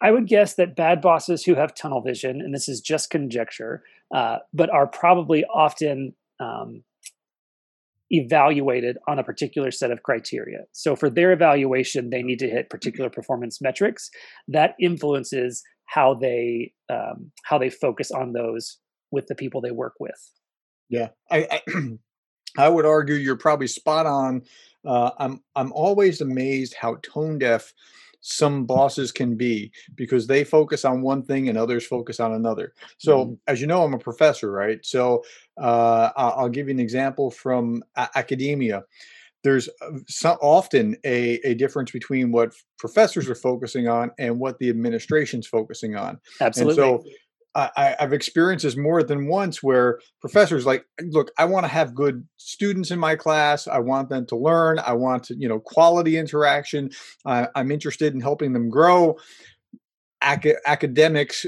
I 0.00 0.10
would 0.10 0.28
guess 0.28 0.54
that 0.54 0.76
bad 0.76 1.00
bosses 1.00 1.44
who 1.44 1.54
have 1.54 1.74
tunnel 1.74 2.00
vision, 2.00 2.40
and 2.40 2.54
this 2.54 2.68
is 2.68 2.80
just 2.80 3.10
conjecture, 3.10 3.82
uh, 4.14 4.38
but 4.52 4.70
are 4.70 4.86
probably 4.86 5.44
often 5.44 6.14
um, 6.40 6.82
evaluated 8.10 8.96
on 9.06 9.18
a 9.18 9.24
particular 9.24 9.70
set 9.70 9.90
of 9.90 10.02
criteria. 10.02 10.60
So 10.72 10.96
for 10.96 11.10
their 11.10 11.32
evaluation, 11.32 12.10
they 12.10 12.22
need 12.22 12.38
to 12.38 12.48
hit 12.48 12.70
particular 12.70 13.10
performance 13.10 13.60
metrics 13.60 14.10
that 14.48 14.74
influences 14.80 15.62
how 15.86 16.14
they 16.14 16.72
um, 16.90 17.30
how 17.44 17.58
they 17.58 17.70
focus 17.70 18.10
on 18.10 18.32
those 18.32 18.78
with 19.10 19.26
the 19.26 19.34
people 19.34 19.60
they 19.60 19.70
work 19.70 19.94
with. 19.98 20.32
Yeah, 20.88 21.08
I 21.30 21.48
I, 21.50 21.60
I 22.58 22.68
would 22.68 22.86
argue 22.86 23.14
you're 23.14 23.36
probably 23.36 23.66
spot 23.66 24.06
on. 24.06 24.42
Uh, 24.86 25.10
I'm 25.18 25.42
I'm 25.56 25.72
always 25.72 26.20
amazed 26.20 26.74
how 26.74 26.96
tone 27.02 27.38
deaf 27.38 27.72
some 28.20 28.64
bosses 28.64 29.12
can 29.12 29.36
be 29.36 29.70
because 29.94 30.26
they 30.26 30.44
focus 30.44 30.84
on 30.84 31.02
one 31.02 31.22
thing 31.22 31.48
and 31.48 31.56
others 31.56 31.86
focus 31.86 32.20
on 32.20 32.34
another. 32.34 32.72
So, 32.98 33.24
mm-hmm. 33.24 33.34
as 33.46 33.60
you 33.60 33.66
know, 33.66 33.82
I'm 33.82 33.94
a 33.94 33.98
professor, 33.98 34.50
right? 34.50 34.84
So, 34.84 35.24
uh, 35.60 36.10
I'll 36.16 36.48
give 36.48 36.68
you 36.68 36.74
an 36.74 36.80
example 36.80 37.30
from 37.30 37.82
academia. 37.96 38.84
There's 39.44 39.68
uh, 39.80 39.98
so 40.08 40.36
often 40.42 40.96
a, 41.04 41.34
a 41.44 41.54
difference 41.54 41.92
between 41.92 42.32
what 42.32 42.52
professors 42.78 43.28
are 43.28 43.36
focusing 43.36 43.86
on 43.86 44.10
and 44.18 44.38
what 44.38 44.58
the 44.58 44.68
administration's 44.68 45.46
focusing 45.46 45.96
on. 45.96 46.18
Absolutely. 46.40 46.82
And 46.82 47.02
so, 47.02 47.10
I, 47.58 47.96
have 47.98 48.12
experienced 48.12 48.62
this 48.62 48.76
more 48.76 49.02
than 49.02 49.26
once 49.26 49.62
where 49.62 49.98
professors 50.20 50.64
like, 50.64 50.84
look, 51.02 51.30
I 51.38 51.44
want 51.44 51.64
to 51.64 51.68
have 51.68 51.94
good 51.94 52.26
students 52.36 52.90
in 52.90 52.98
my 52.98 53.16
class. 53.16 53.66
I 53.66 53.78
want 53.78 54.08
them 54.08 54.26
to 54.26 54.36
learn. 54.36 54.78
I 54.78 54.92
want 54.92 55.24
to, 55.24 55.36
you 55.36 55.48
know, 55.48 55.58
quality 55.58 56.16
interaction. 56.16 56.90
Uh, 57.26 57.46
I'm 57.54 57.72
interested 57.72 58.14
in 58.14 58.20
helping 58.20 58.52
them 58.52 58.70
grow. 58.70 59.16
Ac- 60.22 60.56
academics 60.66 61.46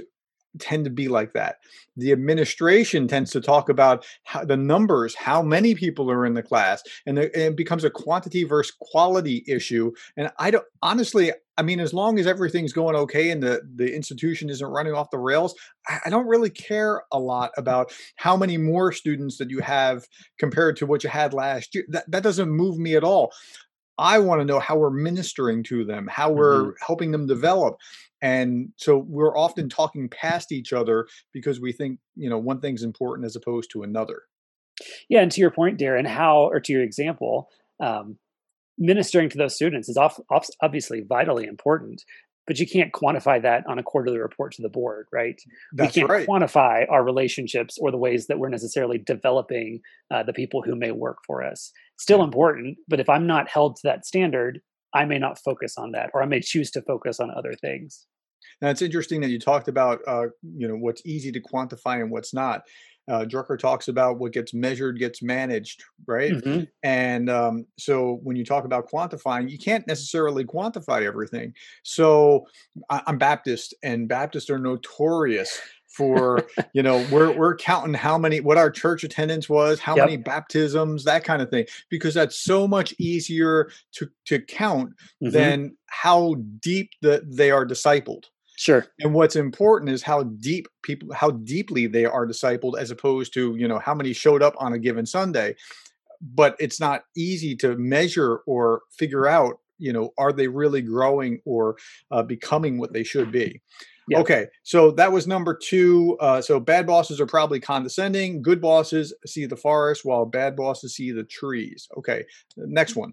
tend 0.58 0.84
to 0.84 0.90
be 0.90 1.08
like 1.08 1.32
that. 1.32 1.56
The 1.96 2.12
administration 2.12 3.06
tends 3.06 3.30
to 3.32 3.40
talk 3.40 3.68
about 3.68 4.04
how, 4.24 4.44
the 4.44 4.56
numbers, 4.56 5.14
how 5.14 5.42
many 5.42 5.74
people 5.74 6.10
are 6.10 6.26
in 6.26 6.34
the 6.34 6.42
class, 6.42 6.82
and, 7.06 7.18
the, 7.18 7.22
and 7.34 7.52
it 7.52 7.56
becomes 7.56 7.84
a 7.84 7.90
quantity 7.90 8.44
versus 8.44 8.74
quality 8.80 9.44
issue. 9.46 9.92
And 10.16 10.30
I 10.38 10.50
don't 10.50 10.64
honestly, 10.82 11.32
I 11.56 11.62
mean, 11.62 11.78
as 11.78 11.92
long 11.92 12.18
as 12.18 12.26
everything's 12.26 12.72
going 12.72 12.96
okay 12.96 13.30
and 13.30 13.42
the 13.42 13.60
the 13.76 13.94
institution 13.94 14.48
isn't 14.50 14.66
running 14.66 14.94
off 14.94 15.10
the 15.10 15.18
rails, 15.18 15.54
I, 15.86 16.00
I 16.06 16.10
don't 16.10 16.26
really 16.26 16.50
care 16.50 17.02
a 17.12 17.18
lot 17.18 17.50
about 17.56 17.92
how 18.16 18.36
many 18.36 18.56
more 18.56 18.92
students 18.92 19.36
that 19.38 19.50
you 19.50 19.60
have 19.60 20.06
compared 20.38 20.76
to 20.78 20.86
what 20.86 21.04
you 21.04 21.10
had 21.10 21.34
last 21.34 21.74
year. 21.74 21.84
That 21.88 22.10
that 22.10 22.22
doesn't 22.22 22.50
move 22.50 22.78
me 22.78 22.96
at 22.96 23.04
all. 23.04 23.32
I 23.98 24.18
want 24.18 24.40
to 24.40 24.46
know 24.46 24.58
how 24.58 24.78
we're 24.78 24.90
ministering 24.90 25.62
to 25.64 25.84
them, 25.84 26.08
how 26.10 26.30
we're 26.30 26.62
mm-hmm. 26.62 26.84
helping 26.86 27.10
them 27.10 27.26
develop. 27.26 27.76
And 28.22 28.70
so 28.76 28.98
we're 29.08 29.36
often 29.36 29.68
talking 29.68 30.08
past 30.08 30.52
each 30.52 30.72
other 30.72 31.06
because 31.32 31.60
we 31.60 31.72
think, 31.72 31.98
you 32.16 32.28
know, 32.28 32.38
one 32.38 32.60
thing's 32.60 32.82
important 32.82 33.26
as 33.26 33.36
opposed 33.36 33.70
to 33.72 33.82
another. 33.82 34.22
Yeah. 35.08 35.20
And 35.20 35.32
to 35.32 35.40
your 35.40 35.50
point, 35.50 35.78
Darin, 35.78 36.06
how, 36.06 36.48
or 36.50 36.60
to 36.60 36.72
your 36.72 36.82
example, 36.82 37.48
um, 37.80 38.18
ministering 38.78 39.28
to 39.30 39.38
those 39.38 39.54
students 39.54 39.88
is 39.88 39.96
off, 39.96 40.18
off, 40.30 40.46
obviously 40.62 41.02
vitally 41.06 41.46
important 41.46 42.02
but 42.50 42.58
you 42.58 42.66
can't 42.66 42.92
quantify 42.92 43.40
that 43.40 43.62
on 43.68 43.78
a 43.78 43.82
quarterly 43.84 44.18
report 44.18 44.50
to 44.52 44.60
the 44.60 44.68
board, 44.68 45.06
right? 45.12 45.40
That's 45.72 45.94
we 45.94 46.00
can't 46.00 46.10
right. 46.10 46.26
quantify 46.26 46.84
our 46.90 47.04
relationships 47.04 47.78
or 47.80 47.92
the 47.92 47.96
ways 47.96 48.26
that 48.26 48.40
we're 48.40 48.48
necessarily 48.48 48.98
developing 48.98 49.80
uh, 50.10 50.24
the 50.24 50.32
people 50.32 50.60
who 50.60 50.74
may 50.74 50.90
work 50.90 51.18
for 51.24 51.44
us. 51.44 51.70
Still 51.96 52.18
yeah. 52.18 52.24
important, 52.24 52.78
but 52.88 52.98
if 52.98 53.08
I'm 53.08 53.24
not 53.24 53.48
held 53.48 53.76
to 53.76 53.82
that 53.84 54.04
standard, 54.04 54.60
I 54.94 55.04
may 55.04 55.18
not 55.18 55.38
focus 55.38 55.76
on 55.78 55.92
that, 55.92 56.10
or 56.14 56.22
I 56.22 56.26
may 56.26 56.40
choose 56.40 56.70
to 56.72 56.82
focus 56.82 57.20
on 57.20 57.30
other 57.30 57.54
things. 57.54 58.06
Now 58.60 58.70
it's 58.70 58.82
interesting 58.82 59.20
that 59.20 59.30
you 59.30 59.38
talked 59.38 59.68
about, 59.68 60.00
uh, 60.06 60.26
you 60.56 60.68
know, 60.68 60.76
what's 60.76 61.02
easy 61.04 61.30
to 61.32 61.40
quantify 61.40 62.00
and 62.00 62.10
what's 62.10 62.34
not 62.34 62.62
uh, 63.10 63.24
Drucker 63.24 63.58
talks 63.58 63.88
about 63.88 64.18
what 64.18 64.32
gets 64.32 64.54
measured 64.54 64.98
gets 64.98 65.20
managed, 65.20 65.82
right? 66.06 66.32
Mm-hmm. 66.32 66.64
And 66.84 67.28
um, 67.28 67.66
so 67.76 68.20
when 68.22 68.36
you 68.36 68.44
talk 68.44 68.64
about 68.64 68.88
quantifying, 68.88 69.50
you 69.50 69.58
can't 69.58 69.86
necessarily 69.88 70.44
quantify 70.44 71.02
everything. 71.02 71.52
So 71.82 72.46
I- 72.88 73.02
I'm 73.06 73.18
Baptist, 73.18 73.74
and 73.82 74.08
Baptists 74.08 74.48
are 74.48 74.58
notorious 74.58 75.60
for 75.90 76.46
you 76.72 76.82
know 76.82 77.04
we're 77.10 77.36
we're 77.36 77.56
counting 77.56 77.94
how 77.94 78.16
many 78.16 78.40
what 78.40 78.56
our 78.56 78.70
church 78.70 79.04
attendance 79.04 79.48
was 79.48 79.80
how 79.80 79.96
yep. 79.96 80.06
many 80.06 80.16
baptisms 80.16 81.04
that 81.04 81.24
kind 81.24 81.42
of 81.42 81.50
thing 81.50 81.66
because 81.88 82.14
that's 82.14 82.36
so 82.36 82.66
much 82.66 82.94
easier 82.98 83.70
to 83.92 84.08
to 84.24 84.40
count 84.40 84.90
mm-hmm. 84.90 85.30
than 85.30 85.76
how 85.86 86.36
deep 86.60 86.90
that 87.02 87.22
they 87.30 87.50
are 87.50 87.66
discipled 87.66 88.24
Sure. 88.60 88.86
And 88.98 89.14
what's 89.14 89.36
important 89.36 89.90
is 89.90 90.02
how 90.02 90.24
deep 90.24 90.68
people 90.82 91.14
how 91.14 91.30
deeply 91.30 91.86
they 91.86 92.04
are 92.04 92.26
discipled 92.26 92.78
as 92.78 92.90
opposed 92.90 93.32
to, 93.32 93.56
you 93.56 93.66
know, 93.66 93.78
how 93.78 93.94
many 93.94 94.12
showed 94.12 94.42
up 94.42 94.54
on 94.58 94.74
a 94.74 94.78
given 94.78 95.06
Sunday. 95.06 95.56
But 96.20 96.56
it's 96.58 96.78
not 96.78 97.04
easy 97.16 97.56
to 97.56 97.74
measure 97.76 98.42
or 98.44 98.82
figure 98.90 99.26
out, 99.26 99.60
you 99.78 99.94
know, 99.94 100.10
are 100.18 100.30
they 100.30 100.46
really 100.46 100.82
growing 100.82 101.40
or 101.46 101.76
uh, 102.10 102.22
becoming 102.22 102.76
what 102.76 102.92
they 102.92 103.02
should 103.02 103.32
be? 103.32 103.62
Yeah. 104.10 104.18
Okay, 104.18 104.46
so 104.64 104.90
that 104.92 105.12
was 105.12 105.28
number 105.28 105.54
two. 105.54 106.16
Uh, 106.20 106.42
so 106.42 106.58
bad 106.58 106.84
bosses 106.84 107.20
are 107.20 107.26
probably 107.26 107.60
condescending. 107.60 108.42
Good 108.42 108.60
bosses 108.60 109.14
see 109.24 109.46
the 109.46 109.56
forest, 109.56 110.04
while 110.04 110.26
bad 110.26 110.56
bosses 110.56 110.96
see 110.96 111.12
the 111.12 111.22
trees. 111.22 111.86
Okay, 111.96 112.24
next 112.56 112.96
one. 112.96 113.12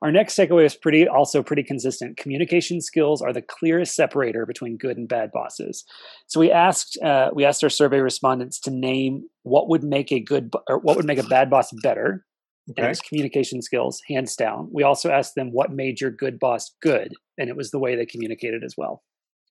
Our 0.00 0.10
next 0.10 0.38
takeaway 0.38 0.64
is 0.64 0.76
pretty 0.76 1.06
also 1.06 1.42
pretty 1.42 1.62
consistent. 1.62 2.16
Communication 2.16 2.80
skills 2.80 3.20
are 3.20 3.34
the 3.34 3.42
clearest 3.42 3.94
separator 3.94 4.46
between 4.46 4.78
good 4.78 4.96
and 4.96 5.08
bad 5.08 5.30
bosses. 5.32 5.84
So 6.26 6.40
we 6.40 6.50
asked 6.50 6.96
uh, 7.02 7.30
we 7.34 7.44
asked 7.44 7.62
our 7.62 7.70
survey 7.70 7.98
respondents 7.98 8.60
to 8.60 8.70
name 8.70 9.24
what 9.42 9.68
would 9.68 9.82
make 9.82 10.10
a 10.10 10.20
good 10.20 10.54
or 10.68 10.78
what 10.78 10.96
would 10.96 11.04
make 11.04 11.18
a 11.18 11.24
bad 11.24 11.50
boss 11.50 11.70
better. 11.82 12.24
Okay. 12.70 12.82
And 12.82 12.86
it 12.86 12.88
was 12.90 13.00
communication 13.00 13.60
skills, 13.60 14.00
hands 14.08 14.36
down. 14.36 14.68
We 14.72 14.84
also 14.84 15.10
asked 15.10 15.34
them 15.34 15.52
what 15.52 15.70
made 15.72 16.00
your 16.00 16.10
good 16.10 16.38
boss 16.38 16.70
good, 16.80 17.12
and 17.36 17.48
it 17.48 17.56
was 17.56 17.70
the 17.70 17.78
way 17.78 17.96
they 17.96 18.06
communicated 18.06 18.62
as 18.62 18.74
well. 18.76 19.02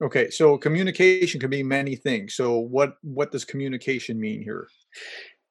Okay, 0.01 0.29
so 0.29 0.57
communication 0.57 1.39
can 1.39 1.49
be 1.49 1.63
many 1.63 1.95
things. 1.95 2.35
So 2.35 2.57
what 2.57 2.97
what 3.01 3.31
does 3.31 3.45
communication 3.45 4.19
mean 4.19 4.43
here? 4.43 4.67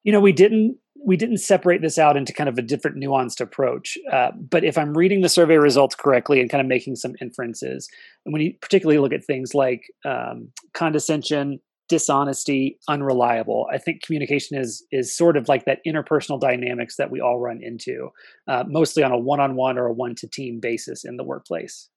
you 0.07 0.12
know 0.12 0.21
we 0.21 0.33
didn't 0.33 0.79
we 1.05 1.17
didn't 1.17 1.38
separate 1.38 1.83
this 1.83 1.99
out 1.99 2.17
into 2.17 2.33
kind 2.33 2.49
of 2.49 2.57
a 2.57 2.62
different 2.62 2.97
nuanced 2.97 3.41
approach 3.41 3.99
uh, 4.12 4.31
but 4.50 4.65
if 4.65 4.79
i'm 4.79 4.97
reading 4.97 5.21
the 5.21 5.29
survey 5.29 5.57
results 5.57 5.95
correctly 5.95 6.41
and 6.41 6.49
kind 6.49 6.61
of 6.61 6.67
making 6.67 6.97
some 6.97 7.15
inferences 7.21 7.88
and 8.25 8.33
when 8.33 8.41
you 8.41 8.55
particularly 8.62 8.99
look 8.99 9.12
at 9.12 9.25
things 9.25 9.53
like 9.53 9.83
um, 10.07 10.49
condescension 10.73 11.59
dishonesty 11.88 12.79
unreliable 12.88 13.67
i 13.71 13.76
think 13.76 14.03
communication 14.03 14.57
is 14.57 14.85
is 14.93 15.15
sort 15.15 15.37
of 15.37 15.49
like 15.49 15.65
that 15.67 15.81
interpersonal 15.87 16.41
dynamics 16.41 16.97
that 16.97 17.11
we 17.11 17.21
all 17.21 17.38
run 17.38 17.61
into 17.61 18.09
uh, 18.49 18.65
mostly 18.69 19.03
on 19.03 19.12
a 19.12 19.19
one-on-one 19.19 19.76
or 19.76 19.87
a 19.87 19.93
one-to-team 19.93 20.61
basis 20.61 21.05
in 21.05 21.17
the 21.17 21.25
workplace 21.25 21.88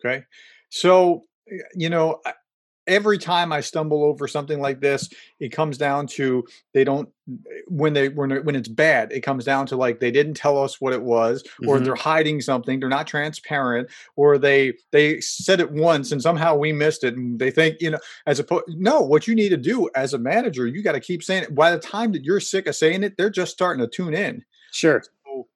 okay 0.00 0.24
so 0.70 1.24
you 1.74 1.90
know 1.90 2.20
every 2.90 3.18
time 3.18 3.52
I 3.52 3.60
stumble 3.60 4.02
over 4.02 4.26
something 4.26 4.60
like 4.60 4.80
this, 4.80 5.08
it 5.38 5.50
comes 5.50 5.78
down 5.78 6.08
to 6.08 6.44
they 6.74 6.84
don't 6.84 7.08
when 7.68 7.92
they 7.92 8.08
when 8.08 8.30
when 8.44 8.56
it's 8.56 8.68
bad, 8.68 9.12
it 9.12 9.20
comes 9.20 9.44
down 9.44 9.66
to 9.66 9.76
like 9.76 10.00
they 10.00 10.10
didn't 10.10 10.34
tell 10.34 10.62
us 10.62 10.80
what 10.80 10.92
it 10.92 11.02
was, 11.02 11.44
or 11.66 11.76
mm-hmm. 11.76 11.84
they're 11.84 11.94
hiding 11.94 12.40
something, 12.40 12.80
they're 12.80 12.88
not 12.88 13.06
transparent, 13.06 13.88
or 14.16 14.38
they 14.38 14.74
they 14.90 15.20
said 15.20 15.60
it 15.60 15.70
once 15.70 16.10
and 16.12 16.20
somehow 16.20 16.56
we 16.56 16.72
missed 16.72 17.04
it, 17.04 17.16
and 17.16 17.38
they 17.38 17.50
think 17.50 17.80
you 17.80 17.90
know 17.90 18.00
as 18.26 18.40
a 18.40 18.46
no, 18.68 19.00
what 19.00 19.28
you 19.28 19.34
need 19.34 19.50
to 19.50 19.56
do 19.56 19.88
as 19.94 20.12
a 20.12 20.18
manager, 20.18 20.66
you 20.66 20.82
got 20.82 20.92
to 20.92 21.00
keep 21.00 21.22
saying 21.22 21.44
it. 21.44 21.54
By 21.54 21.70
the 21.70 21.78
time 21.78 22.12
that 22.12 22.24
you're 22.24 22.40
sick 22.40 22.66
of 22.66 22.76
saying 22.76 23.04
it, 23.04 23.16
they're 23.16 23.30
just 23.30 23.52
starting 23.52 23.84
to 23.84 23.88
tune 23.88 24.14
in. 24.14 24.44
Sure. 24.72 25.02
So, 25.24 25.46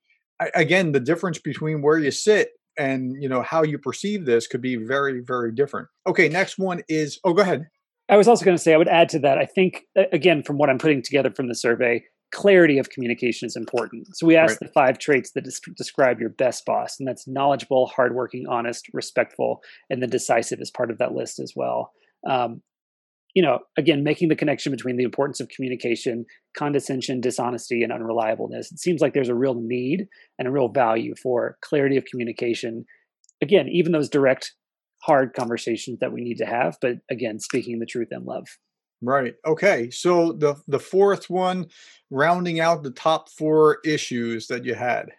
again, 0.54 0.92
the 0.92 1.00
difference 1.00 1.38
between 1.38 1.82
where 1.82 1.98
you 1.98 2.10
sit 2.10 2.52
and 2.78 3.22
you 3.22 3.28
know 3.28 3.42
how 3.42 3.62
you 3.62 3.78
perceive 3.78 4.24
this 4.24 4.46
could 4.46 4.60
be 4.60 4.76
very 4.76 5.20
very 5.20 5.52
different. 5.52 5.88
Okay 6.06 6.28
next 6.28 6.58
one 6.58 6.82
is 6.88 7.18
oh 7.24 7.32
go 7.32 7.42
ahead. 7.42 7.66
I 8.08 8.16
was 8.16 8.28
also 8.28 8.44
going 8.44 8.56
to 8.56 8.62
say 8.62 8.74
i 8.74 8.76
would 8.76 8.88
add 8.88 9.08
to 9.08 9.18
that 9.20 9.38
i 9.38 9.46
think 9.46 9.84
again 10.12 10.42
from 10.42 10.58
what 10.58 10.68
i'm 10.68 10.76
putting 10.76 11.00
together 11.00 11.30
from 11.30 11.48
the 11.48 11.54
survey 11.54 12.04
clarity 12.34 12.78
of 12.78 12.90
communication 12.90 13.46
is 13.46 13.56
important. 13.56 14.08
So 14.16 14.26
we 14.26 14.36
asked 14.36 14.60
right. 14.60 14.68
the 14.68 14.72
five 14.72 14.98
traits 14.98 15.30
that 15.32 15.44
des- 15.44 15.72
describe 15.76 16.20
your 16.20 16.30
best 16.30 16.66
boss 16.66 16.96
and 16.98 17.08
that's 17.08 17.28
knowledgeable 17.28 17.86
hardworking 17.86 18.46
honest 18.48 18.86
respectful 18.92 19.62
and 19.88 20.02
then 20.02 20.10
decisive 20.10 20.60
is 20.60 20.70
part 20.70 20.90
of 20.90 20.98
that 20.98 21.12
list 21.12 21.38
as 21.38 21.52
well. 21.54 21.92
Um, 22.28 22.60
you 23.34 23.42
know, 23.42 23.58
again, 23.76 24.04
making 24.04 24.28
the 24.28 24.36
connection 24.36 24.70
between 24.70 24.96
the 24.96 25.02
importance 25.02 25.40
of 25.40 25.48
communication, 25.48 26.24
condescension, 26.56 27.20
dishonesty, 27.20 27.82
and 27.82 27.92
unreliableness. 27.92 28.72
It 28.72 28.78
seems 28.78 29.00
like 29.00 29.12
there's 29.12 29.28
a 29.28 29.34
real 29.34 29.56
need 29.56 30.06
and 30.38 30.46
a 30.46 30.52
real 30.52 30.68
value 30.68 31.14
for 31.20 31.58
clarity 31.60 31.96
of 31.96 32.04
communication. 32.04 32.84
Again, 33.42 33.68
even 33.68 33.92
those 33.92 34.08
direct, 34.08 34.52
hard 35.02 35.34
conversations 35.34 35.98
that 36.00 36.12
we 36.12 36.22
need 36.22 36.38
to 36.38 36.46
have, 36.46 36.78
but 36.80 36.98
again, 37.10 37.40
speaking 37.40 37.80
the 37.80 37.86
truth 37.86 38.08
in 38.12 38.24
love. 38.24 38.46
Right. 39.02 39.34
Okay. 39.44 39.90
So 39.90 40.32
the 40.32 40.54
the 40.66 40.78
fourth 40.78 41.28
one, 41.28 41.66
rounding 42.10 42.60
out 42.60 42.84
the 42.84 42.90
top 42.90 43.28
four 43.28 43.78
issues 43.84 44.46
that 44.46 44.64
you 44.64 44.74
had. 44.74 45.10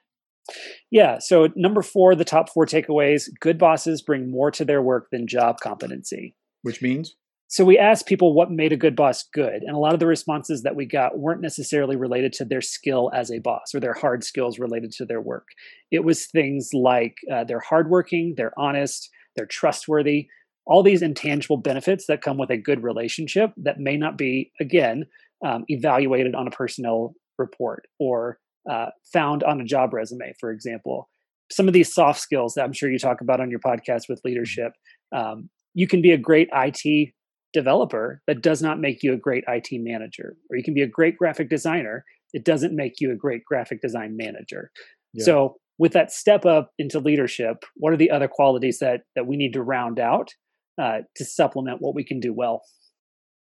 Yeah. 0.89 1.17
So 1.19 1.49
number 1.55 1.83
four, 1.83 2.15
the 2.15 2.25
top 2.25 2.49
four 2.49 2.65
takeaways: 2.65 3.29
good 3.41 3.59
bosses 3.59 4.01
bring 4.01 4.31
more 4.31 4.49
to 4.51 4.65
their 4.65 4.81
work 4.81 5.09
than 5.11 5.27
job 5.27 5.59
competency. 5.61 6.33
Which 6.63 6.81
means 6.81 7.15
so 7.47 7.63
we 7.63 7.77
asked 7.77 8.07
people 8.07 8.33
what 8.33 8.51
made 8.51 8.73
a 8.73 8.77
good 8.77 8.95
boss 8.95 9.23
good, 9.33 9.61
and 9.61 9.75
a 9.75 9.79
lot 9.79 9.93
of 9.93 9.99
the 9.99 10.07
responses 10.07 10.63
that 10.63 10.75
we 10.75 10.85
got 10.85 11.19
weren't 11.19 11.41
necessarily 11.41 11.95
related 11.95 12.33
to 12.33 12.45
their 12.45 12.61
skill 12.61 13.11
as 13.13 13.31
a 13.31 13.39
boss 13.39 13.73
or 13.73 13.79
their 13.79 13.93
hard 13.93 14.23
skills 14.23 14.57
related 14.57 14.91
to 14.93 15.05
their 15.05 15.21
work. 15.21 15.47
It 15.91 16.03
was 16.03 16.25
things 16.25 16.69
like 16.73 17.17
uh, 17.31 17.43
they're 17.43 17.59
hardworking, 17.59 18.33
they're 18.35 18.57
honest, 18.57 19.09
they're 19.35 19.45
trustworthy, 19.45 20.27
all 20.65 20.81
these 20.81 21.01
intangible 21.01 21.57
benefits 21.57 22.07
that 22.07 22.21
come 22.21 22.37
with 22.37 22.49
a 22.49 22.57
good 22.57 22.81
relationship 22.83 23.51
that 23.57 23.79
may 23.79 23.97
not 23.97 24.17
be, 24.17 24.51
again, 24.59 25.05
um, 25.45 25.63
evaluated 25.67 26.33
on 26.33 26.47
a 26.47 26.51
personnel 26.51 27.13
report 27.37 27.87
or 27.99 28.39
uh, 28.69 28.87
found 29.13 29.43
on 29.43 29.61
a 29.61 29.65
job 29.65 29.93
resume, 29.93 30.33
for 30.39 30.51
example. 30.51 31.09
Some 31.51 31.67
of 31.67 31.75
these 31.75 31.93
soft 31.93 32.19
skills 32.19 32.55
that 32.55 32.63
I'm 32.63 32.73
sure 32.73 32.89
you 32.89 32.97
talk 32.97 33.21
about 33.21 33.39
on 33.39 33.51
your 33.51 33.59
podcast 33.59 34.09
with 34.09 34.21
leadership. 34.25 34.73
Um, 35.15 35.49
you 35.75 35.87
can 35.87 36.01
be 36.01 36.11
a 36.11 36.17
great 36.17 36.49
IT 36.51 37.13
developer, 37.55 38.21
that 38.27 38.43
does 38.43 38.61
not 38.61 38.79
make 38.79 39.01
you 39.01 39.13
a 39.13 39.17
great 39.17 39.43
IT 39.47 39.69
manager. 39.71 40.35
Or 40.51 40.57
you 40.57 40.63
can 40.63 40.75
be 40.75 40.83
a 40.83 40.87
great 40.87 41.17
graphic 41.17 41.49
designer, 41.49 42.05
it 42.33 42.43
doesn't 42.43 42.75
make 42.75 42.99
you 42.99 43.11
a 43.11 43.15
great 43.15 43.43
graphic 43.45 43.81
design 43.81 44.17
manager. 44.17 44.69
Yeah. 45.13 45.25
So 45.25 45.55
with 45.79 45.93
that 45.93 46.11
step 46.11 46.45
up 46.45 46.71
into 46.77 46.99
leadership, 46.99 47.63
what 47.75 47.93
are 47.93 47.97
the 47.97 48.11
other 48.11 48.27
qualities 48.27 48.79
that 48.79 49.01
that 49.15 49.25
we 49.25 49.37
need 49.37 49.53
to 49.53 49.63
round 49.63 49.99
out 49.99 50.29
uh, 50.77 50.99
to 51.15 51.25
supplement 51.25 51.81
what 51.81 51.95
we 51.95 52.03
can 52.03 52.19
do 52.19 52.33
well? 52.33 52.61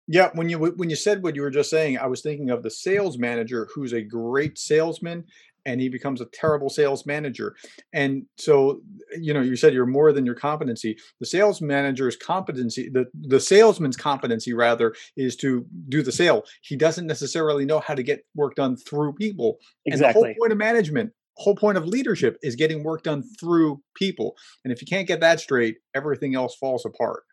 Yeah, 0.08 0.30
when 0.32 0.48
you 0.48 0.58
when 0.58 0.88
you 0.88 0.96
said 0.96 1.22
what 1.22 1.36
you 1.36 1.42
were 1.42 1.50
just 1.50 1.68
saying, 1.68 1.98
I 1.98 2.06
was 2.06 2.22
thinking 2.22 2.48
of 2.48 2.62
the 2.62 2.70
sales 2.70 3.18
manager 3.18 3.68
who's 3.74 3.92
a 3.92 4.00
great 4.00 4.58
salesman 4.58 5.24
and 5.68 5.82
he 5.82 5.90
becomes 5.90 6.22
a 6.22 6.26
terrible 6.32 6.70
sales 6.70 7.04
manager. 7.04 7.54
And 7.92 8.24
so, 8.38 8.80
you 9.20 9.34
know, 9.34 9.42
you 9.42 9.54
said 9.54 9.74
you're 9.74 9.84
more 9.84 10.12
than 10.12 10.24
your 10.24 10.34
competency. 10.34 10.96
The 11.20 11.26
sales 11.26 11.60
manager's 11.60 12.16
competency, 12.16 12.88
the, 12.88 13.04
the 13.14 13.38
salesman's 13.38 13.96
competency 13.96 14.54
rather, 14.54 14.94
is 15.16 15.36
to 15.36 15.66
do 15.90 16.02
the 16.02 16.10
sale. 16.10 16.44
He 16.62 16.74
doesn't 16.74 17.06
necessarily 17.06 17.66
know 17.66 17.80
how 17.80 17.94
to 17.94 18.02
get 18.02 18.24
work 18.34 18.54
done 18.54 18.76
through 18.76 19.12
people. 19.12 19.58
Exactly. 19.84 20.06
And 20.06 20.14
the 20.14 20.28
whole 20.28 20.34
point 20.40 20.52
of 20.52 20.58
management, 20.58 21.12
whole 21.36 21.54
point 21.54 21.76
of 21.76 21.84
leadership 21.84 22.38
is 22.42 22.56
getting 22.56 22.82
work 22.82 23.02
done 23.02 23.22
through 23.38 23.82
people. 23.94 24.36
And 24.64 24.72
if 24.72 24.80
you 24.80 24.86
can't 24.86 25.06
get 25.06 25.20
that 25.20 25.38
straight, 25.38 25.76
everything 25.94 26.34
else 26.34 26.56
falls 26.56 26.86
apart. 26.86 27.24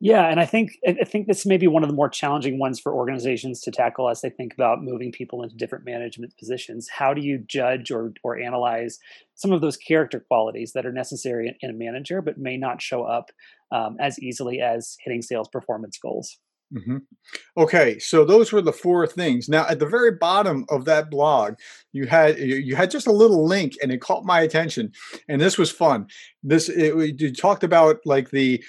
Yeah, 0.00 0.28
and 0.28 0.40
I 0.40 0.46
think 0.46 0.72
I 0.86 1.04
think 1.04 1.26
this 1.26 1.44
may 1.44 1.56
be 1.56 1.66
one 1.66 1.82
of 1.82 1.88
the 1.88 1.94
more 1.94 2.08
challenging 2.08 2.58
ones 2.58 2.78
for 2.78 2.94
organizations 2.94 3.60
to 3.62 3.70
tackle 3.70 4.08
as 4.08 4.20
they 4.20 4.30
think 4.30 4.54
about 4.54 4.82
moving 4.82 5.12
people 5.12 5.42
into 5.42 5.56
different 5.56 5.84
management 5.84 6.36
positions. 6.38 6.88
How 6.88 7.14
do 7.14 7.20
you 7.20 7.38
judge 7.38 7.90
or 7.90 8.12
or 8.22 8.38
analyze 8.38 8.98
some 9.34 9.52
of 9.52 9.60
those 9.60 9.76
character 9.76 10.20
qualities 10.20 10.72
that 10.72 10.86
are 10.86 10.92
necessary 10.92 11.56
in, 11.60 11.70
a 11.70 11.72
manager, 11.72 12.22
but 12.22 12.38
may 12.38 12.56
not 12.56 12.82
show 12.82 13.04
up 13.04 13.30
um, 13.72 13.96
as 14.00 14.18
easily 14.18 14.60
as 14.60 14.96
hitting 15.04 15.22
sales 15.22 15.48
performance 15.48 15.98
goals? 15.98 16.38
Mm-hmm. 16.74 16.98
Okay, 17.56 17.98
so 17.98 18.24
those 18.24 18.52
were 18.52 18.60
the 18.60 18.72
four 18.72 19.06
things. 19.06 19.48
Now, 19.48 19.66
at 19.66 19.78
the 19.78 19.86
very 19.86 20.12
bottom 20.12 20.66
of 20.68 20.84
that 20.84 21.10
blog, 21.10 21.54
you 21.92 22.06
had 22.06 22.38
you 22.38 22.76
had 22.76 22.90
just 22.90 23.06
a 23.06 23.12
little 23.12 23.46
link, 23.46 23.72
and 23.82 23.90
it 23.90 24.02
caught 24.02 24.24
my 24.24 24.42
attention. 24.42 24.92
And 25.28 25.40
this 25.40 25.56
was 25.56 25.70
fun. 25.70 26.08
This 26.42 26.68
it, 26.68 27.20
you 27.20 27.32
talked 27.32 27.64
about 27.64 28.00
like 28.04 28.30
the 28.30 28.62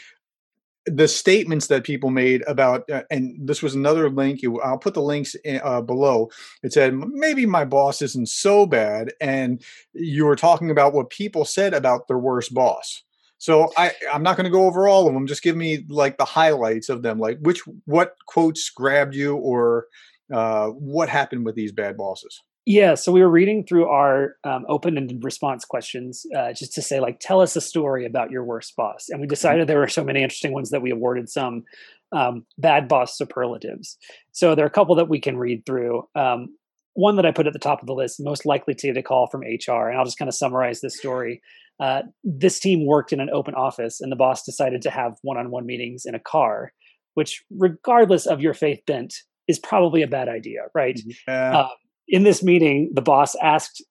the 0.95 1.07
statements 1.07 1.67
that 1.67 1.83
people 1.83 2.09
made 2.09 2.43
about, 2.47 2.89
uh, 2.89 3.03
and 3.11 3.35
this 3.39 3.61
was 3.61 3.75
another 3.75 4.09
link. 4.09 4.41
I'll 4.63 4.77
put 4.77 4.93
the 4.93 5.01
links 5.01 5.35
in, 5.35 5.61
uh, 5.63 5.81
below. 5.81 6.29
It 6.63 6.73
said 6.73 6.93
maybe 6.93 7.45
my 7.45 7.65
boss 7.65 8.01
isn't 8.01 8.29
so 8.29 8.65
bad, 8.65 9.13
and 9.21 9.63
you 9.93 10.25
were 10.25 10.35
talking 10.35 10.71
about 10.71 10.93
what 10.93 11.09
people 11.09 11.45
said 11.45 11.73
about 11.73 12.07
their 12.07 12.17
worst 12.17 12.53
boss. 12.53 13.03
So 13.37 13.71
I 13.77 13.93
I'm 14.11 14.23
not 14.23 14.35
going 14.35 14.45
to 14.45 14.51
go 14.51 14.65
over 14.65 14.87
all 14.87 15.07
of 15.07 15.13
them. 15.13 15.27
Just 15.27 15.43
give 15.43 15.55
me 15.55 15.85
like 15.87 16.17
the 16.17 16.25
highlights 16.25 16.89
of 16.89 17.01
them. 17.01 17.19
Like 17.19 17.39
which 17.39 17.61
what 17.85 18.15
quotes 18.25 18.69
grabbed 18.69 19.15
you, 19.15 19.35
or 19.35 19.87
uh, 20.31 20.67
what 20.67 21.09
happened 21.09 21.45
with 21.45 21.55
these 21.55 21.71
bad 21.71 21.97
bosses. 21.97 22.41
Yeah, 22.65 22.95
so 22.95 23.11
we 23.11 23.21
were 23.21 23.29
reading 23.29 23.65
through 23.65 23.87
our 23.87 24.35
um, 24.43 24.65
open-ended 24.67 25.23
response 25.23 25.65
questions 25.65 26.25
uh, 26.37 26.53
just 26.53 26.73
to 26.73 26.81
say, 26.81 26.99
like, 26.99 27.19
tell 27.19 27.41
us 27.41 27.55
a 27.55 27.61
story 27.61 28.05
about 28.05 28.29
your 28.29 28.43
worst 28.43 28.75
boss. 28.75 29.07
And 29.09 29.19
we 29.19 29.25
mm-hmm. 29.25 29.31
decided 29.31 29.67
there 29.67 29.79
were 29.79 29.87
so 29.87 30.03
many 30.03 30.21
interesting 30.21 30.53
ones 30.53 30.69
that 30.69 30.81
we 30.81 30.91
awarded 30.91 31.29
some 31.29 31.63
um, 32.11 32.45
bad 32.57 32.87
boss 32.87 33.17
superlatives. 33.17 33.97
So 34.31 34.55
there 34.55 34.65
are 34.65 34.67
a 34.67 34.71
couple 34.71 34.95
that 34.95 35.09
we 35.09 35.19
can 35.19 35.37
read 35.37 35.65
through. 35.65 36.07
Um, 36.15 36.49
one 36.93 37.15
that 37.15 37.25
I 37.25 37.31
put 37.31 37.47
at 37.47 37.53
the 37.53 37.59
top 37.59 37.81
of 37.81 37.87
the 37.87 37.93
list, 37.93 38.19
most 38.19 38.45
likely 38.45 38.75
to 38.75 38.87
get 38.87 38.97
a 38.97 39.03
call 39.03 39.27
from 39.27 39.41
HR, 39.41 39.87
and 39.87 39.97
I'll 39.97 40.05
just 40.05 40.17
kind 40.17 40.27
of 40.27 40.35
summarize 40.35 40.81
this 40.81 40.97
story. 40.97 41.41
Uh, 41.79 42.01
this 42.23 42.59
team 42.59 42.85
worked 42.85 43.13
in 43.13 43.21
an 43.21 43.29
open 43.31 43.55
office, 43.55 44.01
and 44.01 44.11
the 44.11 44.17
boss 44.17 44.43
decided 44.43 44.81
to 44.81 44.89
have 44.89 45.13
one-on-one 45.21 45.65
meetings 45.65 46.03
in 46.05 46.13
a 46.13 46.19
car, 46.19 46.73
which, 47.13 47.43
regardless 47.49 48.25
of 48.25 48.41
your 48.41 48.53
faith 48.53 48.81
bent, 48.85 49.13
is 49.47 49.59
probably 49.59 50.01
a 50.01 50.07
bad 50.07 50.27
idea, 50.27 50.63
right? 50.75 50.99
Yeah. 51.27 51.57
Uh, 51.57 51.69
in 52.09 52.23
this 52.23 52.43
meeting, 52.43 52.91
the 52.93 53.01
boss 53.01 53.35
asked 53.41 53.83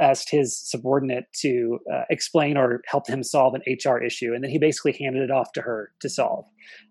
asked 0.00 0.30
his 0.30 0.56
subordinate 0.56 1.24
to 1.32 1.80
uh, 1.92 2.02
explain 2.08 2.56
or 2.56 2.80
help 2.86 3.08
him 3.08 3.24
solve 3.24 3.54
an 3.54 3.62
HR 3.66 3.98
issue, 3.98 4.32
and 4.32 4.44
then 4.44 4.50
he 4.50 4.58
basically 4.58 4.92
handed 4.92 5.22
it 5.22 5.30
off 5.32 5.52
to 5.52 5.62
her 5.62 5.90
to 6.00 6.08
solve, 6.08 6.44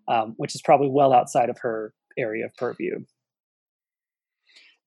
um, 0.06 0.34
which 0.36 0.54
is 0.54 0.60
probably 0.60 0.90
well 0.90 1.14
outside 1.14 1.48
of 1.48 1.56
her 1.60 1.94
area 2.18 2.44
of 2.44 2.54
purview. 2.56 2.98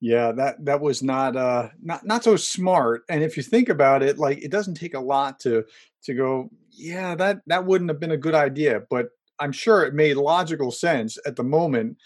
Yeah, 0.00 0.30
that 0.32 0.64
that 0.64 0.80
was 0.80 1.02
not 1.02 1.36
uh 1.36 1.70
not 1.82 2.06
not 2.06 2.22
so 2.22 2.36
smart. 2.36 3.02
And 3.08 3.24
if 3.24 3.36
you 3.36 3.42
think 3.42 3.68
about 3.68 4.02
it, 4.02 4.16
like 4.16 4.38
it 4.38 4.50
doesn't 4.50 4.74
take 4.74 4.94
a 4.94 5.00
lot 5.00 5.40
to 5.40 5.64
to 6.04 6.14
go, 6.14 6.50
yeah, 6.70 7.16
that 7.16 7.40
that 7.48 7.66
wouldn't 7.66 7.90
have 7.90 7.98
been 7.98 8.12
a 8.12 8.16
good 8.16 8.34
idea, 8.34 8.82
but 8.88 9.08
I'm 9.40 9.52
sure 9.52 9.84
it 9.84 9.94
made 9.94 10.16
logical 10.16 10.70
sense 10.70 11.18
at 11.26 11.36
the 11.36 11.44
moment 11.44 11.96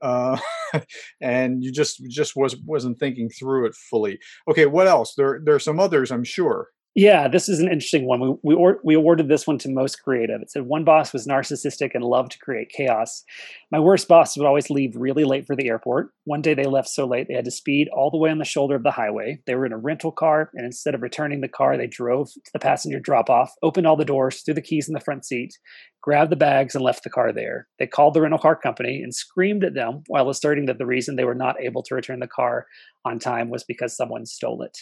uh, 0.00 0.38
and 1.20 1.62
you 1.62 1.72
just 1.72 2.02
just 2.08 2.36
was 2.36 2.56
wasn't 2.64 2.98
thinking 2.98 3.28
through 3.28 3.66
it 3.66 3.74
fully. 3.74 4.18
Okay, 4.48 4.66
what 4.66 4.86
else? 4.86 5.14
There 5.14 5.40
there 5.44 5.54
are 5.54 5.60
some 5.60 5.80
others, 5.80 6.10
I'm 6.10 6.24
sure. 6.24 6.68
Yeah, 6.98 7.28
this 7.28 7.48
is 7.48 7.60
an 7.60 7.70
interesting 7.70 8.06
one. 8.06 8.20
We 8.20 8.34
we, 8.42 8.54
or, 8.56 8.80
we 8.82 8.94
awarded 8.96 9.28
this 9.28 9.46
one 9.46 9.56
to 9.58 9.68
most 9.70 10.02
creative. 10.02 10.42
It 10.42 10.50
said 10.50 10.62
one 10.62 10.82
boss 10.82 11.12
was 11.12 11.28
narcissistic 11.28 11.92
and 11.94 12.02
loved 12.02 12.32
to 12.32 12.38
create 12.40 12.70
chaos. 12.70 13.22
My 13.70 13.78
worst 13.78 14.08
boss 14.08 14.36
would 14.36 14.48
always 14.48 14.68
leave 14.68 14.96
really 14.96 15.22
late 15.22 15.46
for 15.46 15.54
the 15.54 15.68
airport. 15.68 16.10
One 16.24 16.42
day 16.42 16.54
they 16.54 16.64
left 16.64 16.88
so 16.88 17.06
late 17.06 17.28
they 17.28 17.34
had 17.34 17.44
to 17.44 17.52
speed 17.52 17.88
all 17.94 18.10
the 18.10 18.16
way 18.18 18.30
on 18.30 18.38
the 18.38 18.44
shoulder 18.44 18.74
of 18.74 18.82
the 18.82 18.90
highway. 18.90 19.38
They 19.46 19.54
were 19.54 19.64
in 19.64 19.72
a 19.72 19.78
rental 19.78 20.10
car, 20.10 20.50
and 20.54 20.66
instead 20.66 20.92
of 20.92 21.02
returning 21.02 21.40
the 21.40 21.46
car, 21.46 21.76
they 21.76 21.86
drove 21.86 22.32
to 22.32 22.50
the 22.52 22.58
passenger 22.58 22.98
drop 22.98 23.30
off, 23.30 23.52
opened 23.62 23.86
all 23.86 23.96
the 23.96 24.04
doors, 24.04 24.42
threw 24.42 24.54
the 24.54 24.60
keys 24.60 24.88
in 24.88 24.94
the 24.94 24.98
front 25.00 25.24
seat, 25.24 25.56
grabbed 26.02 26.32
the 26.32 26.36
bags, 26.36 26.74
and 26.74 26.82
left 26.82 27.04
the 27.04 27.10
car 27.10 27.32
there. 27.32 27.68
They 27.78 27.86
called 27.86 28.14
the 28.14 28.22
rental 28.22 28.40
car 28.40 28.56
company 28.56 29.02
and 29.04 29.14
screamed 29.14 29.62
at 29.62 29.74
them 29.74 30.02
while 30.08 30.28
asserting 30.30 30.66
that 30.66 30.78
the 30.78 30.86
reason 30.86 31.14
they 31.14 31.24
were 31.24 31.34
not 31.36 31.60
able 31.60 31.84
to 31.84 31.94
return 31.94 32.18
the 32.18 32.26
car 32.26 32.66
on 33.04 33.20
time 33.20 33.50
was 33.50 33.62
because 33.62 33.96
someone 33.96 34.26
stole 34.26 34.62
it. 34.62 34.76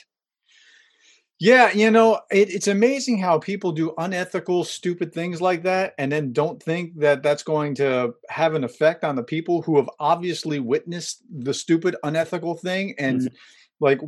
Yeah, 1.38 1.71
you 1.73 1.91
know, 1.91 2.21
it, 2.30 2.49
it's 2.50 2.67
amazing 2.67 3.19
how 3.19 3.39
people 3.39 3.73
do 3.73 3.93
unethical, 3.99 4.65
stupid 4.65 5.13
things 5.13 5.43
like 5.43 5.65
that 5.65 5.95
and 5.99 6.11
then 6.11 6.32
don't 6.32 6.63
think 6.63 6.99
that 7.00 7.23
that's 7.23 7.43
going 7.43 7.75
to 7.76 8.15
have 8.30 8.54
an 8.54 8.65
effect 8.65 9.04
on 9.04 9.17
the 9.17 9.23
people 9.23 9.61
who 9.61 9.76
have 9.76 9.91
obviously 10.00 10.61
witnessed 10.61 11.23
the 11.30 11.52
stupid, 11.52 11.95
unethical 12.02 12.54
thing. 12.56 12.95
And 12.99 13.21
mm-hmm. 13.21 13.34
like, 13.80 14.00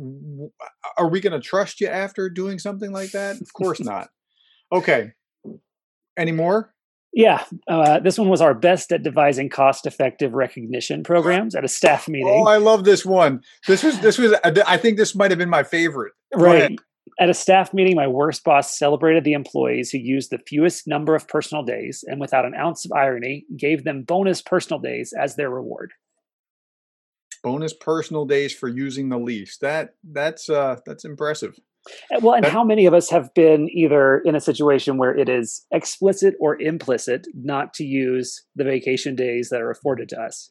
are 0.97 1.07
we 1.07 1.19
going 1.19 1.39
to 1.39 1.47
trust 1.47 1.81
you 1.81 1.87
after 1.87 2.31
doing 2.31 2.57
something 2.57 2.91
like 2.91 3.11
that? 3.11 3.39
Of 3.39 3.53
course 3.53 3.79
not. 3.79 4.09
Okay. 4.71 5.13
Any 6.15 6.31
more? 6.31 6.75
Yeah, 7.11 7.43
uh, 7.67 7.99
this 7.99 8.19
one 8.19 8.29
was 8.29 8.39
our 8.39 8.53
best 8.53 8.91
at 8.91 9.01
devising 9.01 9.49
cost-effective 9.49 10.33
recognition 10.33 11.01
programs 11.01 11.55
at 11.55 11.65
a 11.65 11.67
staff 11.67 12.07
meeting. 12.07 12.27
Oh, 12.29 12.47
I 12.47 12.57
love 12.57 12.83
this 12.83 13.03
one. 13.03 13.41
This 13.67 13.81
was 13.81 13.99
this 14.01 14.19
was. 14.19 14.35
I 14.43 14.77
think 14.77 14.97
this 14.97 15.15
might 15.15 15.31
have 15.31 15.39
been 15.39 15.49
my 15.49 15.63
favorite. 15.63 16.13
Right. 16.35 16.77
At 17.19 17.29
a 17.29 17.33
staff 17.33 17.73
meeting, 17.73 17.95
my 17.95 18.07
worst 18.07 18.43
boss 18.43 18.77
celebrated 18.77 19.23
the 19.23 19.33
employees 19.33 19.91
who 19.91 19.97
used 19.97 20.29
the 20.29 20.39
fewest 20.39 20.87
number 20.87 21.15
of 21.15 21.27
personal 21.27 21.63
days 21.63 22.03
and, 22.07 22.19
without 22.19 22.45
an 22.45 22.55
ounce 22.55 22.85
of 22.85 22.91
irony, 22.91 23.45
gave 23.57 23.83
them 23.83 24.03
bonus 24.03 24.41
personal 24.41 24.79
days 24.79 25.13
as 25.13 25.35
their 25.35 25.49
reward. 25.49 25.91
Bonus 27.43 27.73
personal 27.73 28.25
days 28.25 28.53
for 28.53 28.67
using 28.67 29.09
the 29.09 29.17
least. 29.17 29.61
That 29.61 29.95
that's 30.03 30.49
uh, 30.49 30.77
that's 30.85 31.05
impressive. 31.05 31.57
Uh, 32.13 32.19
well, 32.21 32.35
and 32.35 32.45
how 32.45 32.63
many 32.63 32.85
of 32.85 32.93
us 32.93 33.09
have 33.09 33.33
been 33.33 33.69
either 33.71 34.19
in 34.19 34.35
a 34.35 34.41
situation 34.41 34.97
where 34.97 35.15
it 35.15 35.29
is 35.29 35.65
explicit 35.71 36.35
or 36.39 36.61
implicit 36.61 37.25
not 37.33 37.73
to 37.73 37.85
use 37.85 38.43
the 38.55 38.65
vacation 38.65 39.15
days 39.15 39.49
that 39.49 39.61
are 39.61 39.71
afforded 39.71 40.09
to 40.09 40.19
us? 40.19 40.49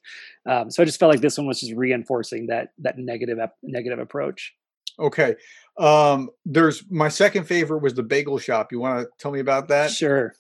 Um, 0.49 0.71
so 0.71 0.83
I 0.83 0.87
just 0.87 0.99
felt 0.99 1.13
like 1.13 1.21
this 1.21 1.37
one 1.37 1.47
was 1.47 1.61
just 1.61 1.75
reinforcing 1.75 2.47
that 2.47 2.69
that 2.79 2.97
negative 2.99 3.39
negative 3.63 3.99
approach. 3.99 4.55
Okay. 4.99 5.37
Um, 5.79 6.31
there's 6.45 6.85
my 6.91 7.09
second 7.09 7.45
favorite 7.45 7.83
was 7.83 7.95
the 7.95 8.03
bagel 8.03 8.39
shop. 8.39 8.73
You 8.73 8.81
want 8.81 9.01
to 9.01 9.09
tell 9.19 9.31
me 9.31 9.41
about 9.41 9.69
that? 9.69 9.91
Sure. 9.91 10.35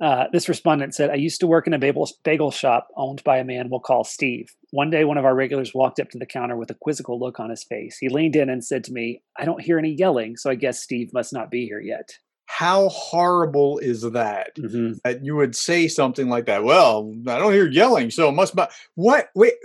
Uh, 0.00 0.26
this 0.32 0.48
respondent 0.48 0.94
said, 0.94 1.10
I 1.10 1.14
used 1.14 1.40
to 1.40 1.46
work 1.46 1.66
in 1.66 1.74
a 1.74 1.78
bagel, 1.78 2.08
bagel 2.22 2.52
shop 2.52 2.86
owned 2.96 3.22
by 3.24 3.38
a 3.38 3.44
man 3.44 3.68
we'll 3.68 3.80
call 3.80 4.04
Steve. 4.04 4.54
One 4.70 4.90
day, 4.90 5.04
one 5.04 5.18
of 5.18 5.24
our 5.24 5.34
regulars 5.34 5.74
walked 5.74 5.98
up 5.98 6.08
to 6.10 6.18
the 6.18 6.26
counter 6.26 6.56
with 6.56 6.70
a 6.70 6.74
quizzical 6.74 7.18
look 7.18 7.40
on 7.40 7.50
his 7.50 7.64
face. 7.64 7.98
He 7.98 8.08
leaned 8.08 8.36
in 8.36 8.48
and 8.48 8.64
said 8.64 8.84
to 8.84 8.92
me, 8.92 9.22
I 9.36 9.44
don't 9.44 9.60
hear 9.60 9.78
any 9.78 9.90
yelling, 9.90 10.36
so 10.36 10.50
I 10.50 10.54
guess 10.54 10.80
Steve 10.80 11.12
must 11.12 11.32
not 11.32 11.50
be 11.50 11.66
here 11.66 11.80
yet. 11.80 12.10
How 12.46 12.88
horrible 12.88 13.78
is 13.78 14.02
that? 14.02 14.56
Mm-hmm. 14.56 14.98
That 15.04 15.24
you 15.24 15.34
would 15.34 15.56
say 15.56 15.88
something 15.88 16.28
like 16.28 16.46
that. 16.46 16.64
Well, 16.64 17.12
I 17.26 17.38
don't 17.38 17.52
hear 17.52 17.68
yelling, 17.68 18.10
so 18.10 18.28
it 18.28 18.32
must 18.32 18.54
be. 18.54 18.62
What? 18.94 19.28
Wait. 19.34 19.54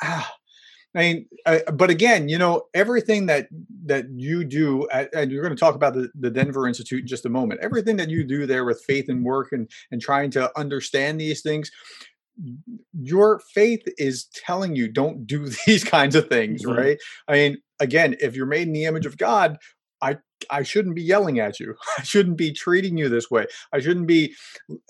Ah 0.00 0.32
I 0.94 0.98
mean, 0.98 1.26
uh, 1.46 1.58
but 1.72 1.90
again, 1.90 2.28
you 2.28 2.36
know, 2.38 2.64
everything 2.74 3.26
that 3.26 3.48
that 3.86 4.06
you 4.14 4.44
do, 4.44 4.88
at, 4.90 5.14
and 5.14 5.30
you're 5.30 5.42
going 5.42 5.54
to 5.54 5.60
talk 5.60 5.74
about 5.74 5.94
the, 5.94 6.10
the 6.14 6.30
Denver 6.30 6.66
Institute 6.68 7.00
in 7.00 7.06
just 7.06 7.24
a 7.24 7.30
moment. 7.30 7.60
Everything 7.62 7.96
that 7.96 8.10
you 8.10 8.24
do 8.24 8.46
there 8.46 8.64
with 8.64 8.82
faith 8.86 9.08
and 9.08 9.24
work 9.24 9.52
and 9.52 9.70
and 9.90 10.00
trying 10.00 10.30
to 10.32 10.50
understand 10.58 11.18
these 11.20 11.40
things, 11.40 11.70
your 13.00 13.40
faith 13.54 13.82
is 13.98 14.26
telling 14.34 14.76
you 14.76 14.88
don't 14.88 15.26
do 15.26 15.48
these 15.66 15.84
kinds 15.84 16.14
of 16.14 16.28
things, 16.28 16.64
mm-hmm. 16.64 16.78
right? 16.78 16.98
I 17.26 17.32
mean, 17.32 17.58
again, 17.80 18.16
if 18.20 18.36
you're 18.36 18.46
made 18.46 18.66
in 18.66 18.72
the 18.72 18.84
image 18.84 19.06
of 19.06 19.16
God, 19.16 19.56
I 20.02 20.18
I 20.50 20.62
shouldn't 20.62 20.96
be 20.96 21.02
yelling 21.02 21.38
at 21.38 21.60
you. 21.60 21.74
I 21.98 22.02
shouldn't 22.02 22.36
be 22.36 22.52
treating 22.52 22.98
you 22.98 23.08
this 23.08 23.30
way. 23.30 23.46
I 23.72 23.80
shouldn't 23.80 24.06
be 24.06 24.34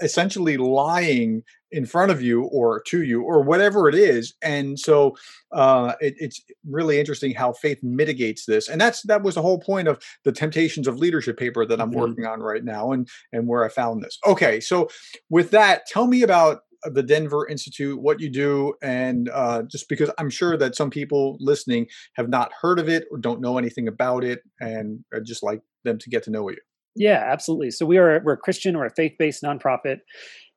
essentially 0.01 0.57
lying 0.57 1.43
in 1.71 1.87
front 1.87 2.11
of 2.11 2.21
you 2.21 2.45
or 2.45 2.83
to 2.83 3.03
you 3.03 3.23
or 3.23 3.43
whatever 3.43 3.89
it 3.89 3.95
is. 3.95 4.35
And 4.43 4.79
so 4.79 5.17
uh, 5.53 5.95
it, 6.01 6.15
it's 6.19 6.43
really 6.69 7.01
interesting 7.01 7.33
how 7.33 7.53
faith 7.53 7.79
mitigates 7.83 8.45
this. 8.45 8.69
And 8.69 8.81
that's 8.81 9.03
that 9.03 9.23
was 9.23 9.35
the 9.35 9.43
whole 9.43 9.59
point 9.59 9.89
of 9.89 10.03
the 10.25 10.33
Temptations 10.33 10.87
of 10.87 10.99
Leadership 10.99 11.39
paper 11.39 11.65
that 11.67 11.81
I'm 11.81 11.91
mm-hmm. 11.91 12.01
working 12.01 12.27
on 12.27 12.41
right 12.41 12.65
now, 12.65 12.93
and 12.93 13.09
and 13.33 13.47
where 13.47 13.65
I 13.65 13.69
found 13.69 14.03
this. 14.03 14.19
Okay, 14.27 14.61
so 14.61 14.89
with 15.31 15.51
that, 15.51 15.87
tell 15.87 16.07
me 16.07 16.23
about 16.23 16.61
the 16.85 17.03
Denver 17.03 17.47
Institute, 17.49 18.01
what 18.01 18.21
you 18.21 18.31
do, 18.31 18.75
and 18.83 19.29
uh, 19.31 19.63
just 19.63 19.89
because 19.89 20.11
I'm 20.19 20.31
sure 20.31 20.57
that 20.57 20.75
some 20.75 20.91
people 20.91 21.37
listening 21.41 21.87
have 22.15 22.29
not 22.29 22.51
heard 22.61 22.79
of 22.79 22.89
it 22.89 23.05
or 23.11 23.19
don't 23.19 23.41
know 23.41 23.59
anything 23.59 23.89
about 23.89 24.25
it, 24.25 24.41
and 24.61 25.05
I'd 25.15 25.25
just 25.25 25.43
like 25.43 25.61
them 25.85 25.99
to 25.99 26.11
get 26.11 26.23
to 26.25 26.31
know 26.31 26.49
you. 26.51 26.59
Yeah, 26.95 27.23
absolutely. 27.27 27.71
So 27.71 27.87
we 27.87 27.99
are 27.99 28.21
we're 28.25 28.35
a 28.35 28.39
Christian 28.39 28.77
or 28.77 28.85
a 28.85 28.91
faith-based 28.91 29.43
nonprofit, 29.43 29.99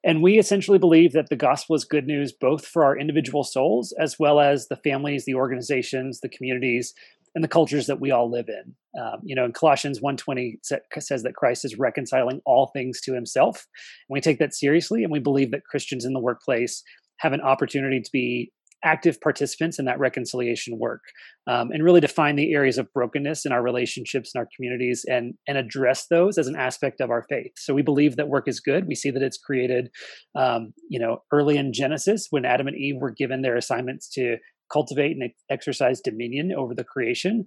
and 0.04 0.22
we 0.22 0.38
essentially 0.38 0.78
believe 0.78 1.14
that 1.14 1.30
the 1.30 1.36
gospel 1.36 1.76
is 1.76 1.86
good 1.86 2.06
news 2.06 2.34
both 2.34 2.66
for 2.66 2.84
our 2.84 2.98
individual 2.98 3.44
souls 3.44 3.94
as 4.00 4.18
well 4.20 4.40
as 4.40 4.68
the 4.68 4.76
families, 4.78 5.26
the 5.26 5.36
organizations, 5.36 6.20
the 6.20 6.30
communities 6.30 6.94
and 7.36 7.44
the 7.44 7.50
cultures 7.50 7.88
that 7.88 8.00
we 8.00 8.12
all 8.12 8.32
live 8.32 8.48
in. 8.48 8.76
Um, 9.00 9.20
you 9.24 9.36
know, 9.36 9.46
in 9.46 9.52
Colossians 9.52 10.00
1.20 10.00 10.56
says 11.00 11.24
that 11.24 11.36
Christ 11.36 11.66
is 11.66 11.78
reconciling 11.78 12.42
all 12.46 12.72
things 12.74 13.02
to 13.02 13.14
himself. 13.14 13.68
And 14.10 14.14
we 14.14 14.22
take 14.22 14.40
that 14.40 14.56
seriously, 14.56 15.04
and 15.04 15.12
we 15.12 15.20
believe 15.20 15.52
that 15.52 15.66
Christians 15.66 16.06
in 16.06 16.14
the 16.14 16.20
workplace 16.20 16.82
have 17.20 17.34
an 17.34 17.42
opportunity 17.42 18.02
to 18.02 18.10
be 18.12 18.52
active 18.84 19.20
participants 19.20 19.80
in 19.80 19.86
that 19.86 20.00
reconciliation 20.00 20.78
work 20.78 21.02
um, 21.48 21.72
and 21.72 21.84
really 21.84 22.00
define 22.00 22.36
the 22.36 22.54
areas 22.54 22.78
of 22.78 22.92
brokenness 22.94 23.46
in 23.46 23.52
our 23.52 23.64
relationships 23.64 24.32
and 24.34 24.40
our 24.40 24.48
communities 24.56 25.04
and 25.08 25.34
and 25.48 25.58
address 25.58 26.06
those 26.08 26.38
as 26.38 26.48
an 26.48 26.56
aspect 26.56 27.02
of 27.02 27.10
our 27.10 27.26
faith 27.28 27.52
so 27.58 27.74
we 27.74 27.82
believe 27.82 28.16
that 28.16 28.28
work 28.28 28.48
is 28.48 28.60
good 28.60 28.86
we 28.88 28.94
see 28.94 29.10
that 29.10 29.24
it's 29.24 29.38
created 29.38 29.90
um, 30.36 30.72
you 30.88 31.00
know 31.00 31.24
early 31.34 31.58
in 31.58 31.74
genesis 31.74 32.28
when 32.30 32.46
adam 32.46 32.68
and 32.68 32.78
eve 32.78 32.98
were 33.00 33.12
given 33.12 33.42
their 33.42 33.56
assignments 33.56 34.08
to 34.08 34.38
cultivate 34.76 35.16
and 35.16 35.32
exercise 35.50 36.02
dominion 36.02 36.52
over 36.52 36.76
the 36.76 36.84
creation. 36.84 37.46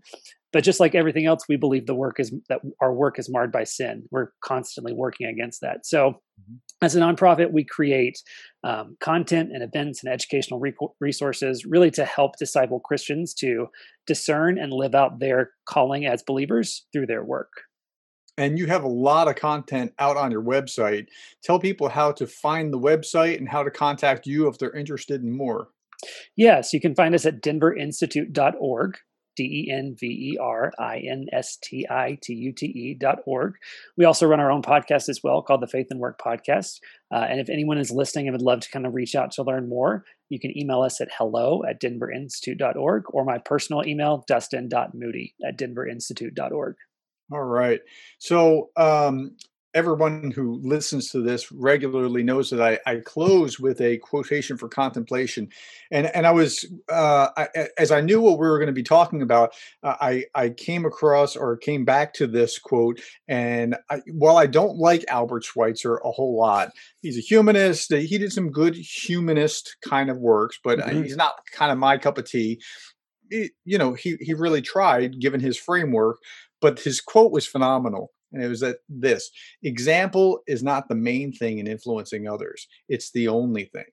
But 0.50 0.64
just 0.64 0.80
like 0.80 0.94
everything 0.94 1.26
else 1.26 1.42
we 1.46 1.56
believe 1.56 1.84
the 1.84 1.94
work 1.94 2.18
is 2.18 2.32
that 2.48 2.60
our 2.80 2.94
work 2.94 3.18
is 3.18 3.28
marred 3.30 3.52
by 3.52 3.64
sin. 3.64 4.04
We're 4.10 4.28
constantly 4.42 4.94
working 4.94 5.26
against 5.26 5.60
that. 5.60 5.84
So 5.84 6.12
mm-hmm. 6.40 6.54
as 6.80 6.96
a 6.96 7.00
nonprofit 7.00 7.52
we 7.52 7.64
create 7.64 8.18
um, 8.64 8.96
content 9.00 9.50
and 9.52 9.62
events 9.62 10.02
and 10.02 10.10
educational 10.10 10.58
re- 10.58 10.72
resources 11.00 11.66
really 11.66 11.90
to 11.92 12.04
help 12.06 12.38
disciple 12.38 12.80
christians 12.80 13.34
to 13.34 13.66
discern 14.06 14.58
and 14.58 14.72
live 14.72 14.94
out 14.94 15.20
their 15.20 15.50
calling 15.68 16.06
as 16.06 16.22
believers 16.22 16.86
through 16.94 17.06
their 17.06 17.24
work. 17.24 17.50
And 18.38 18.58
you 18.58 18.68
have 18.68 18.84
a 18.84 18.88
lot 18.88 19.28
of 19.28 19.34
content 19.34 19.92
out 19.98 20.16
on 20.16 20.30
your 20.30 20.42
website. 20.42 21.08
Tell 21.42 21.58
people 21.58 21.88
how 21.88 22.12
to 22.12 22.26
find 22.26 22.72
the 22.72 22.78
website 22.78 23.36
and 23.36 23.48
how 23.48 23.64
to 23.64 23.70
contact 23.70 24.26
you 24.26 24.46
if 24.48 24.56
they're 24.56 24.76
interested 24.76 25.22
in 25.22 25.36
more 25.36 25.68
Yes, 26.36 26.72
you 26.72 26.80
can 26.80 26.94
find 26.94 27.14
us 27.14 27.26
at 27.26 27.42
denverinstitute.org. 27.42 28.98
D 29.38 29.68
E 29.68 29.72
N 29.72 29.94
V 29.98 30.06
E 30.06 30.38
R 30.40 30.72
I 30.80 30.98
N 30.98 31.26
S 31.32 31.56
T 31.62 31.86
I 31.88 32.18
T 32.20 32.34
U 32.34 32.52
T 32.52 32.66
E 32.66 32.96
dot 32.98 33.20
org. 33.24 33.54
We 33.96 34.04
also 34.04 34.26
run 34.26 34.40
our 34.40 34.50
own 34.50 34.62
podcast 34.62 35.08
as 35.08 35.20
well 35.22 35.42
called 35.42 35.62
the 35.62 35.68
Faith 35.68 35.86
and 35.90 36.00
Work 36.00 36.20
Podcast. 36.20 36.80
Uh, 37.14 37.24
and 37.28 37.40
if 37.40 37.48
anyone 37.48 37.78
is 37.78 37.92
listening 37.92 38.26
and 38.26 38.34
would 38.34 38.42
love 38.42 38.60
to 38.60 38.70
kind 38.70 38.84
of 38.84 38.94
reach 38.94 39.14
out 39.14 39.30
to 39.32 39.44
learn 39.44 39.68
more, 39.68 40.04
you 40.28 40.40
can 40.40 40.56
email 40.58 40.82
us 40.82 41.00
at 41.00 41.08
hello 41.16 41.62
at 41.68 41.80
denverinstitute.org 41.80 43.04
or 43.10 43.24
my 43.24 43.38
personal 43.38 43.86
email, 43.86 44.24
dustin.moody 44.26 45.34
at 45.46 45.56
denverinstitute.org. 45.56 46.74
All 47.30 47.44
right. 47.44 47.80
So 48.18 48.70
um, 48.76 49.36
everyone 49.78 50.32
who 50.32 50.60
listens 50.62 51.08
to 51.10 51.22
this 51.22 51.52
regularly 51.52 52.24
knows 52.24 52.50
that 52.50 52.60
I, 52.60 52.78
I 52.84 52.96
close 52.96 53.60
with 53.60 53.80
a 53.80 53.96
quotation 53.98 54.58
for 54.58 54.68
contemplation, 54.68 55.48
and 55.92 56.06
and 56.14 56.26
I 56.26 56.32
was 56.32 56.66
uh, 56.90 57.28
I, 57.36 57.68
as 57.78 57.92
I 57.92 58.00
knew 58.00 58.20
what 58.20 58.38
we 58.38 58.48
were 58.48 58.58
going 58.58 58.66
to 58.66 58.72
be 58.72 58.82
talking 58.82 59.22
about, 59.22 59.54
uh, 59.84 59.94
I 60.00 60.24
I 60.34 60.50
came 60.50 60.84
across 60.84 61.36
or 61.36 61.56
came 61.56 61.84
back 61.84 62.12
to 62.14 62.26
this 62.26 62.58
quote, 62.58 63.00
and 63.28 63.76
I, 63.88 64.00
while 64.12 64.36
I 64.36 64.46
don't 64.46 64.76
like 64.76 65.04
Albert 65.08 65.44
Schweitzer 65.44 65.96
a 65.98 66.10
whole 66.10 66.36
lot, 66.36 66.72
he's 67.00 67.16
a 67.16 67.22
humanist. 67.22 67.92
He 67.92 68.18
did 68.18 68.32
some 68.32 68.50
good 68.50 68.74
humanist 68.74 69.76
kind 69.82 70.10
of 70.10 70.18
works, 70.18 70.58
but 70.62 70.80
mm-hmm. 70.80 71.04
he's 71.04 71.16
not 71.16 71.34
kind 71.52 71.70
of 71.70 71.78
my 71.78 71.98
cup 71.98 72.18
of 72.18 72.28
tea. 72.28 72.60
It, 73.30 73.52
you 73.64 73.78
know, 73.78 73.94
he 73.94 74.16
he 74.20 74.34
really 74.34 74.62
tried 74.62 75.20
given 75.20 75.38
his 75.38 75.56
framework, 75.56 76.18
but 76.60 76.80
his 76.80 77.00
quote 77.00 77.30
was 77.30 77.46
phenomenal 77.46 78.10
and 78.32 78.42
it 78.42 78.48
was 78.48 78.60
that 78.60 78.78
this 78.88 79.30
example 79.62 80.40
is 80.46 80.62
not 80.62 80.88
the 80.88 80.94
main 80.94 81.32
thing 81.32 81.58
in 81.58 81.66
influencing 81.66 82.28
others, 82.28 82.66
it's 82.88 83.10
the 83.12 83.28
only 83.28 83.64
thing. 83.64 83.86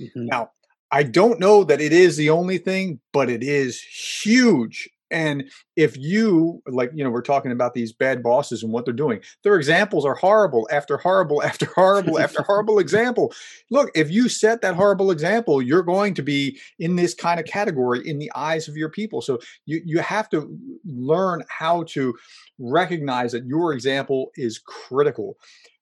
Mm-hmm. 0.00 0.26
Now, 0.26 0.50
I 0.90 1.02
don't 1.02 1.40
know 1.40 1.64
that 1.64 1.80
it 1.80 1.92
is 1.92 2.16
the 2.16 2.30
only 2.30 2.58
thing, 2.58 3.00
but 3.12 3.28
it 3.28 3.42
is 3.42 3.80
huge 3.80 4.88
and 5.10 5.50
if 5.76 5.96
you, 5.96 6.62
like, 6.66 6.90
you 6.94 7.04
know, 7.04 7.10
we're 7.10 7.22
talking 7.22 7.52
about 7.52 7.74
these 7.74 7.92
bad 7.92 8.22
bosses 8.22 8.62
and 8.62 8.72
what 8.72 8.84
they're 8.84 8.94
doing, 8.94 9.20
their 9.42 9.56
examples 9.56 10.04
are 10.04 10.14
horrible 10.14 10.68
after 10.70 10.96
horrible 10.96 11.42
after 11.44 11.66
horrible 11.66 12.18
after 12.18 12.42
horrible 12.42 12.78
example. 12.78 13.32
Look, 13.70 13.90
if 13.94 14.10
you 14.10 14.28
set 14.28 14.62
that 14.62 14.74
horrible 14.74 15.10
example, 15.10 15.60
you're 15.62 15.82
going 15.82 16.14
to 16.14 16.22
be 16.22 16.58
in 16.78 16.96
this 16.96 17.14
kind 17.14 17.38
of 17.38 17.46
category 17.46 18.06
in 18.06 18.18
the 18.18 18.30
eyes 18.34 18.68
of 18.68 18.76
your 18.76 18.88
people. 18.88 19.20
So 19.20 19.38
you, 19.66 19.80
you 19.84 19.98
have 20.00 20.28
to 20.30 20.58
learn 20.84 21.44
how 21.48 21.84
to 21.88 22.14
recognize 22.58 23.32
that 23.32 23.46
your 23.46 23.72
example 23.72 24.30
is 24.36 24.58
critical. 24.58 25.36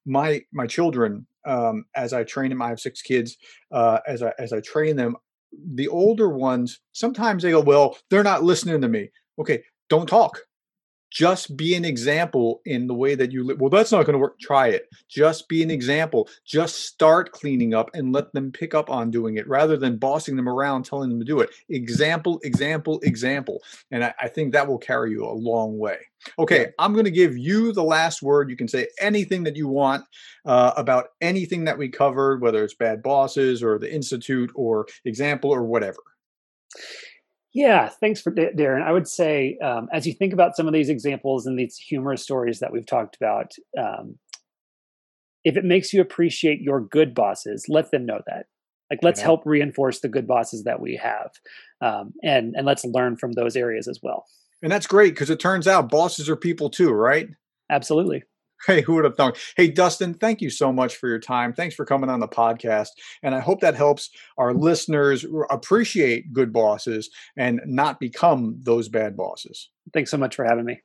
My 0.04 0.42
my 0.52 0.66
children, 0.66 1.26
um, 1.44 1.84
as 1.94 2.12
I 2.12 2.24
train 2.24 2.50
them, 2.50 2.60
I 2.60 2.68
have 2.68 2.80
six 2.80 3.02
kids. 3.02 3.36
Uh, 3.70 4.00
as 4.06 4.22
I 4.22 4.32
as 4.38 4.52
I 4.52 4.60
train 4.60 4.96
them, 4.96 5.16
the 5.74 5.88
older 5.88 6.28
ones 6.28 6.80
sometimes 6.92 7.42
they 7.42 7.50
go, 7.50 7.60
well, 7.60 7.96
they're 8.10 8.22
not 8.22 8.42
listening 8.42 8.80
to 8.80 8.88
me 8.88 9.10
okay, 9.38 9.62
don't 9.88 10.08
talk. 10.08 10.40
Just 11.12 11.56
be 11.58 11.74
an 11.74 11.84
example 11.84 12.62
in 12.64 12.86
the 12.86 12.94
way 12.94 13.14
that 13.14 13.32
you 13.32 13.44
live. 13.44 13.60
Well, 13.60 13.68
that's 13.68 13.92
not 13.92 14.06
going 14.06 14.14
to 14.14 14.18
work. 14.18 14.38
Try 14.40 14.68
it. 14.68 14.88
Just 15.08 15.46
be 15.46 15.62
an 15.62 15.70
example. 15.70 16.26
Just 16.46 16.86
start 16.86 17.32
cleaning 17.32 17.74
up 17.74 17.90
and 17.92 18.14
let 18.14 18.32
them 18.32 18.50
pick 18.50 18.74
up 18.74 18.88
on 18.88 19.10
doing 19.10 19.36
it 19.36 19.46
rather 19.46 19.76
than 19.76 19.98
bossing 19.98 20.36
them 20.36 20.48
around, 20.48 20.84
telling 20.84 21.10
them 21.10 21.18
to 21.18 21.24
do 21.24 21.40
it. 21.40 21.50
Example, 21.68 22.40
example, 22.44 22.98
example. 23.02 23.60
And 23.90 24.04
I, 24.04 24.14
I 24.22 24.28
think 24.28 24.52
that 24.52 24.66
will 24.66 24.78
carry 24.78 25.10
you 25.10 25.26
a 25.26 25.32
long 25.32 25.78
way. 25.78 25.98
Okay, 26.38 26.68
I'm 26.78 26.92
going 26.92 27.04
to 27.04 27.10
give 27.10 27.36
you 27.36 27.72
the 27.72 27.82
last 27.82 28.22
word. 28.22 28.48
You 28.48 28.56
can 28.56 28.68
say 28.68 28.86
anything 29.00 29.42
that 29.42 29.56
you 29.56 29.68
want 29.68 30.04
uh, 30.46 30.72
about 30.76 31.08
anything 31.20 31.64
that 31.64 31.76
we 31.76 31.88
covered, 31.88 32.40
whether 32.40 32.64
it's 32.64 32.74
bad 32.74 33.02
bosses 33.02 33.62
or 33.62 33.78
the 33.78 33.92
institute 33.92 34.50
or 34.54 34.86
example 35.04 35.50
or 35.50 35.64
whatever. 35.64 35.98
Yeah, 37.54 37.88
thanks 37.88 38.20
for 38.20 38.30
Darin. 38.30 38.82
I 38.82 38.92
would 38.92 39.06
say 39.06 39.58
um, 39.62 39.88
as 39.92 40.06
you 40.06 40.14
think 40.14 40.32
about 40.32 40.56
some 40.56 40.66
of 40.66 40.72
these 40.72 40.88
examples 40.88 41.46
and 41.46 41.58
these 41.58 41.76
humorous 41.76 42.22
stories 42.22 42.60
that 42.60 42.72
we've 42.72 42.86
talked 42.86 43.16
about, 43.16 43.52
um, 43.78 44.18
if 45.44 45.56
it 45.56 45.64
makes 45.64 45.92
you 45.92 46.00
appreciate 46.00 46.60
your 46.60 46.80
good 46.80 47.14
bosses, 47.14 47.66
let 47.68 47.90
them 47.90 48.06
know 48.06 48.20
that. 48.26 48.46
Like, 48.90 49.00
let's 49.02 49.20
yeah. 49.20 49.26
help 49.26 49.42
reinforce 49.44 50.00
the 50.00 50.08
good 50.08 50.26
bosses 50.26 50.64
that 50.64 50.80
we 50.80 50.96
have, 51.02 51.30
um, 51.80 52.12
and 52.22 52.54
and 52.54 52.66
let's 52.66 52.84
learn 52.84 53.16
from 53.16 53.32
those 53.32 53.56
areas 53.56 53.88
as 53.88 53.98
well. 54.02 54.26
And 54.62 54.70
that's 54.70 54.86
great 54.86 55.14
because 55.14 55.30
it 55.30 55.40
turns 55.40 55.66
out 55.66 55.90
bosses 55.90 56.28
are 56.28 56.36
people 56.36 56.70
too, 56.70 56.90
right? 56.90 57.28
Absolutely. 57.70 58.22
Hey, 58.66 58.80
who 58.82 58.94
would 58.94 59.04
have 59.04 59.16
thought? 59.16 59.38
Hey, 59.56 59.68
Dustin, 59.68 60.14
thank 60.14 60.40
you 60.40 60.48
so 60.50 60.72
much 60.72 60.96
for 60.96 61.08
your 61.08 61.18
time. 61.18 61.52
Thanks 61.52 61.74
for 61.74 61.84
coming 61.84 62.08
on 62.08 62.20
the 62.20 62.28
podcast. 62.28 62.88
And 63.22 63.34
I 63.34 63.40
hope 63.40 63.60
that 63.60 63.74
helps 63.74 64.10
our 64.38 64.54
listeners 64.54 65.26
appreciate 65.50 66.32
good 66.32 66.52
bosses 66.52 67.10
and 67.36 67.60
not 67.66 67.98
become 67.98 68.56
those 68.62 68.88
bad 68.88 69.16
bosses. 69.16 69.70
Thanks 69.92 70.10
so 70.10 70.16
much 70.16 70.36
for 70.36 70.44
having 70.44 70.64
me. 70.64 70.80